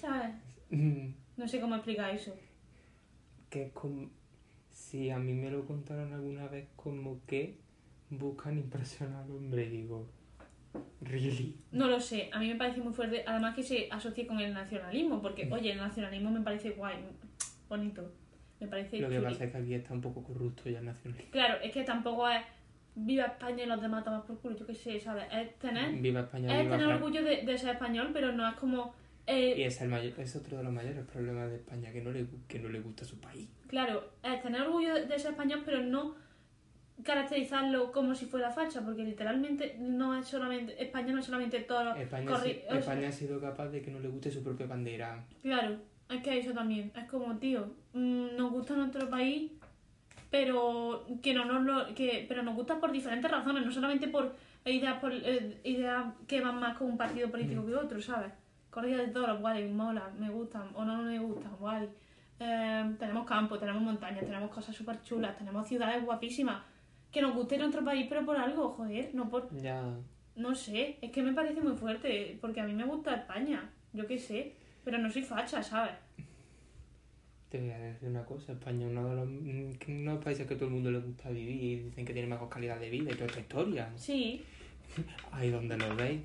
¿Sabes? 0.00 0.34
No 1.36 1.46
sé 1.46 1.60
cómo 1.60 1.74
explicar 1.74 2.10
eso. 2.14 2.34
que 3.50 3.64
es 3.64 3.72
como 3.72 4.08
si 4.96 5.10
a 5.10 5.18
mí 5.18 5.32
me 5.32 5.50
lo 5.50 5.64
contaron 5.66 6.12
alguna 6.12 6.48
vez 6.48 6.68
como 6.76 7.20
que 7.26 7.58
buscan 8.10 8.56
impresionar 8.58 9.24
al 9.24 9.30
hombre, 9.30 9.68
digo, 9.68 10.08
really. 11.02 11.56
No 11.72 11.86
lo 11.88 12.00
sé, 12.00 12.30
a 12.32 12.38
mí 12.38 12.48
me 12.48 12.56
parece 12.56 12.80
muy 12.80 12.92
fuerte. 12.92 13.24
Además 13.26 13.54
que 13.54 13.62
se 13.62 13.88
asocie 13.90 14.26
con 14.26 14.40
el 14.40 14.52
nacionalismo, 14.54 15.16
Mm. 15.16 15.22
porque, 15.22 15.48
oye, 15.52 15.72
el 15.72 15.78
nacionalismo 15.78 16.30
me 16.30 16.40
parece 16.40 16.70
guay, 16.70 16.96
bonito. 17.68 18.12
Me 18.60 18.68
parece 18.68 18.98
Lo 19.00 19.08
que 19.08 19.16
chuli. 19.16 19.26
pasa 19.26 19.44
es 19.44 19.52
que 19.52 19.58
aquí 19.58 19.74
está 19.74 19.92
un 19.92 20.00
poco 20.00 20.22
corrupto 20.22 20.68
ya 20.70 20.78
el 20.78 20.86
nacionalismo. 20.86 21.30
Claro, 21.30 21.58
es 21.62 21.72
que 21.72 21.82
tampoco 21.84 22.28
es 22.28 22.42
viva 22.94 23.24
España 23.24 23.64
y 23.64 23.66
los 23.66 23.80
demás 23.82 24.02
tomas 24.04 24.24
por 24.24 24.38
culo, 24.40 24.56
yo 24.56 24.66
qué 24.66 24.74
sé, 24.74 24.98
¿sabes? 24.98 25.24
Es 25.30 25.58
tener, 25.58 25.92
Viva 26.00 26.20
España, 26.20 26.56
es 26.58 26.64
viva 26.64 26.78
tener 26.78 26.94
orgullo 26.94 27.22
de, 27.22 27.42
de 27.42 27.58
ser 27.58 27.74
español, 27.74 28.10
pero 28.14 28.32
no 28.32 28.48
es 28.48 28.54
como... 28.54 28.94
eh, 29.26 29.54
Y 29.56 29.62
es, 29.62 29.80
el 29.80 29.88
mayor, 29.88 30.12
es 30.18 30.36
otro 30.36 30.56
de 30.58 30.62
los 30.64 30.72
mayores 30.72 31.04
problemas 31.06 31.50
de 31.50 31.56
España, 31.56 31.92
que 31.92 32.00
no 32.02 32.10
le, 32.10 32.26
que 32.48 32.58
no 32.58 32.68
le 32.68 32.80
gusta 32.80 33.04
su 33.04 33.18
país. 33.20 33.48
Claro, 33.68 34.10
es 34.22 34.42
tener 34.42 34.62
orgullo 34.62 34.94
de, 34.94 35.18
ser 35.18 35.32
español, 35.32 35.62
pero 35.64 35.82
no 35.82 36.14
caracterizarlo 37.02 37.92
como 37.92 38.14
si 38.14 38.26
fuera 38.26 38.50
facha, 38.50 38.82
porque 38.84 39.02
literalmente 39.04 39.76
no 39.78 40.16
es 40.16 40.26
solamente... 40.26 40.82
España 40.82 41.12
no 41.12 41.20
es 41.20 41.26
solamente 41.26 41.60
todo... 41.60 41.84
lo- 41.84 41.94
España, 41.96 42.30
corri- 42.30 42.62
o 42.66 42.70
sea, 42.70 42.78
España 42.78 43.08
ha 43.08 43.12
sido 43.12 43.40
capaz 43.40 43.68
de 43.68 43.82
que 43.82 43.90
no 43.90 44.00
le 44.00 44.08
guste 44.08 44.30
su 44.30 44.42
propia 44.42 44.66
bandera. 44.66 45.24
Claro, 45.42 45.76
es 46.08 46.22
que 46.22 46.38
eso 46.38 46.52
también. 46.52 46.92
Es 46.96 47.04
como, 47.04 47.36
tío, 47.38 47.74
mm, 47.92 48.36
nos 48.36 48.50
gusta 48.50 48.74
nuestro 48.74 49.10
país, 49.10 49.52
pero 50.30 51.04
que 51.22 51.34
no 51.34 51.44
nos 51.44 51.64
lo, 51.64 51.94
que, 51.94 52.24
pero 52.28 52.42
nos 52.42 52.54
gusta 52.54 52.80
por 52.80 52.92
diferentes 52.92 53.30
razones, 53.30 53.64
no 53.64 53.72
solamente 53.72 54.08
por 54.08 54.34
ideas, 54.64 54.98
por, 54.98 55.12
eh, 55.12 55.60
ideas 55.64 56.06
que 56.26 56.40
van 56.40 56.58
más 56.58 56.76
con 56.78 56.90
un 56.90 56.96
partido 56.96 57.30
político 57.30 57.62
Mm. 57.62 57.66
que 57.66 57.74
otro, 57.76 58.00
¿sabes? 58.00 58.32
Corrida 58.76 58.98
de 58.98 59.08
toros, 59.08 59.40
guay, 59.40 59.70
mola, 59.70 60.12
me 60.18 60.28
gustan 60.28 60.68
o 60.74 60.84
no 60.84 61.00
me 61.00 61.18
gustan, 61.18 61.50
guay. 61.58 61.88
Eh, 62.38 62.94
tenemos 62.98 63.26
campo, 63.26 63.58
tenemos 63.58 63.80
montañas, 63.80 64.20
tenemos 64.26 64.50
cosas 64.50 64.76
súper 64.76 65.02
chulas, 65.02 65.34
tenemos 65.38 65.66
ciudades 65.66 66.04
guapísimas. 66.04 66.62
Que 67.10 67.22
nos 67.22 67.34
guste 67.34 67.56
nuestro 67.56 67.82
país, 67.82 68.04
pero 68.06 68.26
por 68.26 68.36
algo, 68.36 68.68
joder, 68.68 69.14
no 69.14 69.30
por, 69.30 69.48
Ya. 69.62 69.82
no 70.34 70.54
sé, 70.54 70.98
es 71.00 71.10
que 71.10 71.22
me 71.22 71.32
parece 71.32 71.62
muy 71.62 71.74
fuerte, 71.74 72.36
porque 72.38 72.60
a 72.60 72.64
mí 72.64 72.74
me 72.74 72.84
gusta 72.84 73.14
España, 73.14 73.70
yo 73.94 74.06
qué 74.06 74.18
sé, 74.18 74.52
pero 74.84 74.98
no 74.98 75.08
soy 75.08 75.22
facha, 75.22 75.62
¿sabes? 75.62 75.94
Te 77.48 77.58
voy 77.58 77.70
a 77.70 77.78
decir 77.78 78.10
una 78.10 78.26
cosa, 78.26 78.52
España 78.52 78.84
es 78.84 78.92
uno 78.92 79.08
de 79.08 79.16
los, 79.16 79.26
mm, 79.26 79.70
que 79.78 79.92
uno 79.92 80.10
de 80.10 80.16
los 80.16 80.24
países 80.24 80.46
que 80.46 80.54
todo 80.54 80.66
el 80.66 80.74
mundo 80.74 80.90
le 80.90 80.98
gusta 80.98 81.30
vivir 81.30 81.62
y 81.62 81.76
dicen 81.84 82.04
que 82.04 82.12
tiene 82.12 82.28
mejor 82.28 82.50
calidad 82.50 82.78
de 82.78 82.90
vida 82.90 83.10
y 83.10 83.14
toda 83.14 83.24
esta 83.24 83.40
historia. 83.40 83.90
Sí, 83.96 84.44
Ahí 85.32 85.50
donde 85.50 85.78
lo 85.78 85.96
veis. 85.96 86.20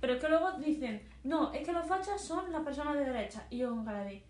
Pero 0.00 0.14
es 0.14 0.20
que 0.20 0.28
luego 0.28 0.52
dicen, 0.58 1.02
no, 1.24 1.52
es 1.52 1.64
que 1.66 1.72
los 1.72 1.86
fachas 1.86 2.20
son 2.20 2.50
las 2.52 2.62
personas 2.62 2.94
de 2.94 3.04
derecha. 3.04 3.46
Y 3.50 3.58
yo 3.58 3.70
con 3.70 3.84
cara 3.84 4.04
de, 4.04 4.22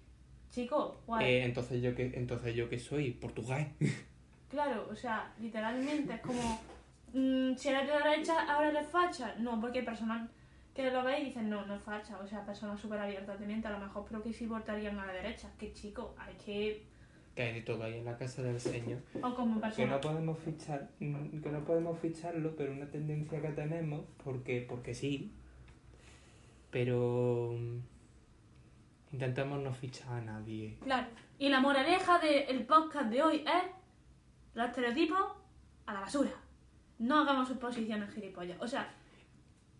chico, 0.50 1.00
guay. 1.06 1.24
Eh, 1.26 1.44
entonces 1.44 1.82
yo 1.82 1.94
que 1.94 2.12
entonces 2.14 2.54
yo 2.54 2.68
que 2.68 2.78
soy 2.78 3.12
portugués. 3.12 3.68
Claro, 4.48 4.86
o 4.88 4.94
sea, 4.94 5.32
literalmente 5.40 6.14
es 6.14 6.20
como, 6.20 6.60
mm, 7.12 7.56
si 7.56 7.68
eres 7.68 7.88
de 7.88 7.92
derecha, 7.92 8.44
ahora 8.48 8.68
eres 8.68 8.86
facha. 8.86 9.34
No, 9.40 9.60
porque 9.60 9.80
hay 9.80 9.84
personas 9.84 10.30
que 10.72 10.88
lo 10.88 11.02
ven 11.02 11.22
y 11.22 11.24
dicen, 11.26 11.50
no, 11.50 11.66
no 11.66 11.74
es 11.74 11.82
facha. 11.82 12.16
O 12.20 12.26
sea, 12.26 12.46
personas 12.46 12.78
súper 12.80 13.00
abiertas 13.00 13.40
de 13.40 13.46
mente, 13.46 13.66
a 13.66 13.72
lo 13.72 13.80
mejor, 13.80 14.04
pero 14.08 14.22
que 14.22 14.32
sí 14.32 14.46
votarían 14.46 14.98
a 15.00 15.06
la 15.06 15.12
derecha. 15.14 15.50
Que 15.58 15.72
chico, 15.72 16.14
hay 16.16 16.34
que 16.34 16.86
que 17.34 17.42
hay 17.42 17.54
de 17.54 17.62
todo 17.62 17.82
ahí 17.84 17.98
en 17.98 18.04
la 18.06 18.16
casa 18.16 18.42
del 18.42 18.58
señor. 18.58 19.00
O 19.20 19.34
como 19.34 19.56
Que 19.56 19.60
persona. 19.62 19.86
no 19.88 20.00
podemos 20.00 20.38
fichar, 20.38 20.88
mm, 21.00 21.40
que 21.42 21.50
no 21.50 21.64
podemos 21.64 21.98
ficharlo, 21.98 22.56
pero 22.56 22.72
una 22.72 22.86
tendencia 22.86 23.42
que 23.42 23.48
tenemos, 23.48 24.04
porque, 24.24 24.64
porque 24.66 24.94
sí. 24.94 25.34
Pero 26.70 27.54
mm, 27.58 27.78
intentamos 29.12 29.60
no 29.60 29.72
fichar 29.72 30.12
a 30.14 30.20
nadie. 30.20 30.76
Claro. 30.82 31.06
Y 31.38 31.48
la 31.48 31.60
moraleja 31.60 32.18
del 32.18 32.64
podcast 32.64 33.10
de 33.10 33.22
hoy 33.22 33.36
es 33.46 33.70
los 34.54 34.66
estereotipos 34.66 35.20
a 35.86 35.94
la 35.94 36.00
basura. 36.00 36.30
No 36.98 37.20
hagamos 37.20 37.48
suposiciones 37.48 38.12
gilipollas. 38.14 38.58
O 38.60 38.66
sea, 38.66 38.88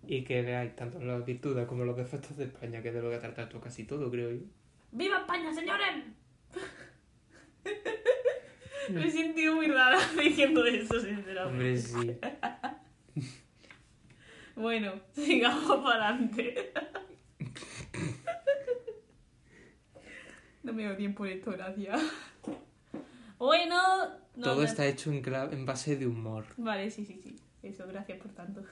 Y 0.06 0.22
que 0.22 0.42
veáis 0.42 0.76
tanto 0.76 1.00
las 1.00 1.24
virtudes 1.24 1.66
como 1.66 1.84
los 1.84 1.96
defectos 1.96 2.36
de 2.36 2.44
España, 2.44 2.82
que 2.82 2.88
es 2.88 2.94
de 2.94 3.02
lo 3.02 3.10
que 3.10 3.18
trata 3.18 3.42
esto 3.42 3.60
casi 3.60 3.84
todo, 3.84 4.10
creo 4.10 4.30
yo. 4.30 4.44
¡Viva 4.92 5.18
España, 5.18 5.52
señores! 5.52 6.04
Me 8.90 9.06
he 9.06 9.10
sentido 9.10 9.56
muy 9.56 9.66
rara 9.66 9.98
diciendo 10.22 10.64
eso, 10.64 11.00
sinceramente. 11.00 11.40
Hombre, 11.42 11.76
sí. 11.76 12.16
Bueno, 14.66 14.94
sigamos 15.12 15.80
para 15.84 16.08
adelante. 16.08 16.72
No 20.64 20.72
me 20.72 20.82
dio 20.82 20.96
tiempo 20.96 21.24
en 21.24 21.38
esto, 21.38 21.52
gracias. 21.52 22.00
Bueno, 23.38 23.76
no 24.34 24.42
Todo 24.42 24.64
está 24.64 24.84
hecho 24.84 25.12
en, 25.12 25.22
en 25.52 25.64
base 25.66 25.94
de 25.94 26.08
humor. 26.08 26.46
Vale, 26.56 26.90
sí, 26.90 27.04
sí, 27.06 27.20
sí. 27.22 27.36
Eso, 27.62 27.86
gracias 27.86 28.18
por 28.18 28.32
tanto. 28.32 28.64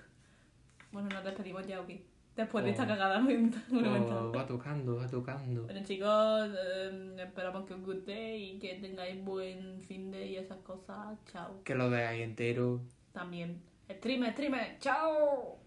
Bueno, 0.91 1.09
nos 1.11 1.23
despedimos 1.23 1.65
ya, 1.65 1.81
¿o 1.81 1.87
qué? 1.87 2.05
Después 2.35 2.65
de 2.65 2.73
esta 2.73 2.83
Oh. 2.83 2.89
cagada 2.89 3.21
mental- 3.21 3.63
Oh, 3.71 3.75
monumental. 3.75 4.37
va 4.37 4.47
tocando, 4.49 4.97
va 4.97 5.07
tocando. 5.07 5.63
Bueno, 5.63 5.85
chicos, 5.85 6.51
eh, 6.59 7.15
esperamos 7.19 7.67
que 7.69 7.75
os 7.75 7.83
guste 7.83 8.37
y 8.37 8.59
que 8.59 8.75
tengáis 8.81 9.23
buen 9.25 9.81
fin 9.81 10.11
de 10.11 10.27
y 10.27 10.37
esas 10.39 10.59
cosas. 10.59 11.17
Chao. 11.31 11.63
Que 11.63 11.77
lo 11.77 11.89
veáis 11.89 12.25
entero. 12.25 12.81
También. 13.13 13.63
Streamer, 13.89 14.33
streamer. 14.33 14.77
Chao. 14.81 15.61